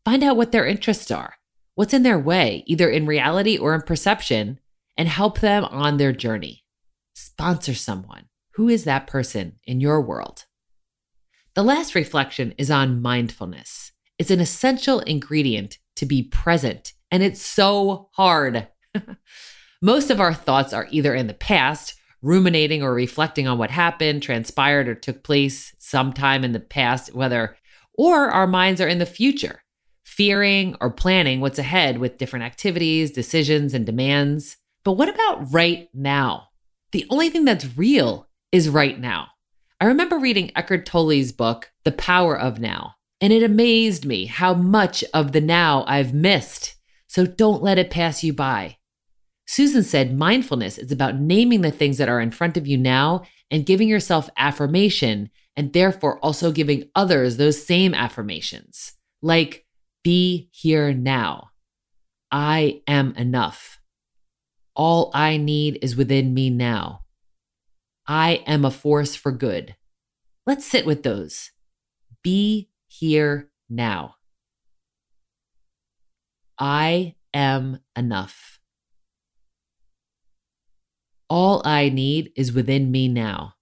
Find 0.04 0.22
out 0.22 0.36
what 0.36 0.52
their 0.52 0.64
interests 0.64 1.10
are, 1.10 1.34
what's 1.74 1.92
in 1.92 2.04
their 2.04 2.20
way, 2.20 2.62
either 2.68 2.88
in 2.88 3.04
reality 3.04 3.58
or 3.58 3.74
in 3.74 3.82
perception, 3.82 4.60
and 4.96 5.08
help 5.08 5.40
them 5.40 5.64
on 5.64 5.96
their 5.96 6.12
journey. 6.12 6.64
Sponsor 7.14 7.74
someone. 7.74 8.26
Who 8.54 8.68
is 8.68 8.84
that 8.84 9.06
person 9.06 9.58
in 9.64 9.80
your 9.80 10.00
world? 10.00 10.46
The 11.54 11.62
last 11.62 11.94
reflection 11.94 12.54
is 12.58 12.70
on 12.70 13.00
mindfulness. 13.00 13.92
It's 14.18 14.30
an 14.30 14.40
essential 14.40 15.00
ingredient 15.00 15.78
to 15.96 16.06
be 16.06 16.22
present, 16.22 16.92
and 17.10 17.22
it's 17.22 17.40
so 17.40 18.08
hard. 18.12 18.68
Most 19.82 20.10
of 20.10 20.20
our 20.20 20.34
thoughts 20.34 20.72
are 20.72 20.88
either 20.90 21.14
in 21.14 21.26
the 21.26 21.34
past, 21.34 21.94
ruminating 22.22 22.82
or 22.82 22.94
reflecting 22.94 23.46
on 23.46 23.58
what 23.58 23.70
happened, 23.70 24.22
transpired, 24.22 24.88
or 24.88 24.94
took 24.94 25.22
place 25.22 25.74
sometime 25.78 26.44
in 26.44 26.52
the 26.52 26.60
past, 26.60 27.14
whether, 27.14 27.56
or 27.94 28.30
our 28.30 28.46
minds 28.46 28.80
are 28.80 28.88
in 28.88 28.98
the 28.98 29.06
future, 29.06 29.62
fearing 30.04 30.76
or 30.80 30.90
planning 30.90 31.40
what's 31.40 31.58
ahead 31.58 31.98
with 31.98 32.18
different 32.18 32.44
activities, 32.44 33.10
decisions, 33.10 33.74
and 33.74 33.86
demands. 33.86 34.56
But 34.86 34.92
what 34.92 35.08
about 35.08 35.52
right 35.52 35.88
now? 35.92 36.50
The 36.92 37.06
only 37.10 37.28
thing 37.28 37.44
that's 37.44 37.76
real 37.76 38.28
is 38.52 38.68
right 38.68 38.96
now. 38.96 39.26
I 39.80 39.86
remember 39.86 40.16
reading 40.16 40.52
Eckhart 40.54 40.86
Tolle's 40.86 41.32
book, 41.32 41.72
The 41.82 41.90
Power 41.90 42.38
of 42.38 42.60
Now, 42.60 42.94
and 43.20 43.32
it 43.32 43.42
amazed 43.42 44.06
me 44.06 44.26
how 44.26 44.54
much 44.54 45.02
of 45.12 45.32
the 45.32 45.40
now 45.40 45.84
I've 45.88 46.14
missed. 46.14 46.76
So 47.08 47.26
don't 47.26 47.64
let 47.64 47.78
it 47.78 47.90
pass 47.90 48.22
you 48.22 48.32
by. 48.32 48.76
Susan 49.44 49.82
said 49.82 50.16
mindfulness 50.16 50.78
is 50.78 50.92
about 50.92 51.16
naming 51.16 51.62
the 51.62 51.72
things 51.72 51.98
that 51.98 52.08
are 52.08 52.20
in 52.20 52.30
front 52.30 52.56
of 52.56 52.68
you 52.68 52.78
now 52.78 53.24
and 53.50 53.66
giving 53.66 53.88
yourself 53.88 54.30
affirmation, 54.36 55.30
and 55.56 55.72
therefore 55.72 56.20
also 56.20 56.52
giving 56.52 56.88
others 56.94 57.38
those 57.38 57.66
same 57.66 57.92
affirmations, 57.92 58.92
like 59.20 59.66
be 60.04 60.48
here 60.52 60.92
now. 60.92 61.50
I 62.30 62.82
am 62.86 63.16
enough. 63.16 63.80
All 64.76 65.10
I 65.14 65.38
need 65.38 65.78
is 65.80 65.96
within 65.96 66.34
me 66.34 66.50
now. 66.50 67.00
I 68.06 68.44
am 68.46 68.64
a 68.64 68.70
force 68.70 69.16
for 69.16 69.32
good. 69.32 69.74
Let's 70.46 70.66
sit 70.66 70.84
with 70.84 71.02
those. 71.02 71.50
Be 72.22 72.68
here 72.86 73.50
now. 73.70 74.16
I 76.58 77.14
am 77.32 77.80
enough. 77.96 78.60
All 81.28 81.62
I 81.64 81.88
need 81.88 82.32
is 82.36 82.52
within 82.52 82.90
me 82.90 83.08
now. 83.08 83.54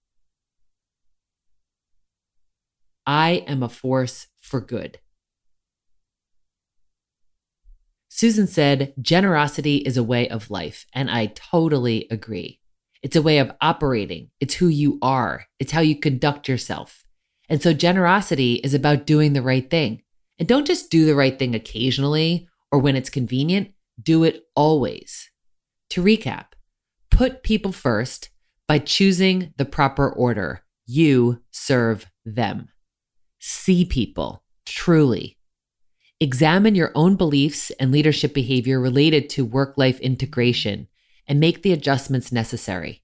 I 3.07 3.43
am 3.47 3.63
a 3.63 3.69
force 3.69 4.27
for 4.41 4.59
good. 4.59 4.99
Susan 8.17 8.47
said, 8.47 8.93
generosity 9.01 9.75
is 9.79 9.97
a 9.97 10.03
way 10.03 10.29
of 10.29 10.49
life. 10.49 10.85
And 10.93 11.11
I 11.11 11.33
totally 11.35 12.07
agree. 12.09 12.61
It's 13.03 13.17
a 13.17 13.21
way 13.21 13.39
of 13.39 13.51
operating, 13.59 14.29
it's 14.39 14.53
who 14.53 14.69
you 14.69 14.99
are, 15.01 15.47
it's 15.59 15.73
how 15.73 15.81
you 15.81 15.99
conduct 15.99 16.47
yourself. 16.47 17.03
And 17.49 17.61
so 17.61 17.73
generosity 17.73 18.53
is 18.63 18.73
about 18.73 19.05
doing 19.05 19.33
the 19.33 19.41
right 19.41 19.69
thing. 19.69 20.01
And 20.39 20.47
don't 20.47 20.65
just 20.65 20.89
do 20.89 21.05
the 21.05 21.13
right 21.13 21.37
thing 21.37 21.55
occasionally 21.55 22.47
or 22.71 22.79
when 22.79 22.95
it's 22.95 23.09
convenient, 23.09 23.71
do 24.01 24.23
it 24.23 24.45
always. 24.55 25.29
To 25.89 26.01
recap, 26.01 26.53
put 27.11 27.43
people 27.43 27.73
first 27.73 28.29
by 28.65 28.79
choosing 28.79 29.53
the 29.57 29.65
proper 29.65 30.09
order. 30.09 30.63
You 30.85 31.41
serve 31.51 32.05
them. 32.23 32.69
See 33.39 33.83
people 33.83 34.45
truly 34.65 35.34
Examine 36.21 36.75
your 36.75 36.91
own 36.95 37.17
beliefs 37.17 37.71
and 37.71 37.91
leadership 37.91 38.33
behavior 38.33 38.79
related 38.79 39.29
to 39.31 39.43
work 39.43 39.77
life 39.77 39.99
integration 39.99 40.87
and 41.27 41.39
make 41.39 41.61
the 41.61 41.73
adjustments 41.73 42.31
necessary. 42.31 43.03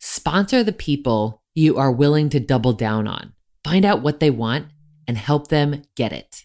Sponsor 0.00 0.64
the 0.64 0.72
people 0.72 1.42
you 1.54 1.78
are 1.78 1.92
willing 1.92 2.28
to 2.30 2.40
double 2.40 2.72
down 2.72 3.06
on. 3.06 3.32
Find 3.62 3.84
out 3.84 4.02
what 4.02 4.20
they 4.20 4.30
want 4.30 4.66
and 5.06 5.16
help 5.16 5.48
them 5.48 5.82
get 5.94 6.12
it. 6.12 6.44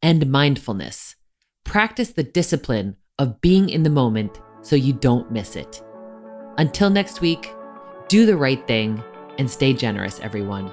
And 0.00 0.30
mindfulness. 0.30 1.16
Practice 1.64 2.10
the 2.10 2.24
discipline 2.24 2.96
of 3.18 3.40
being 3.40 3.68
in 3.68 3.82
the 3.82 3.90
moment 3.90 4.40
so 4.62 4.76
you 4.76 4.94
don't 4.94 5.30
miss 5.30 5.56
it. 5.56 5.82
Until 6.56 6.90
next 6.90 7.20
week, 7.20 7.52
do 8.08 8.24
the 8.26 8.36
right 8.36 8.66
thing 8.66 9.02
and 9.38 9.50
stay 9.50 9.72
generous, 9.74 10.20
everyone. 10.20 10.72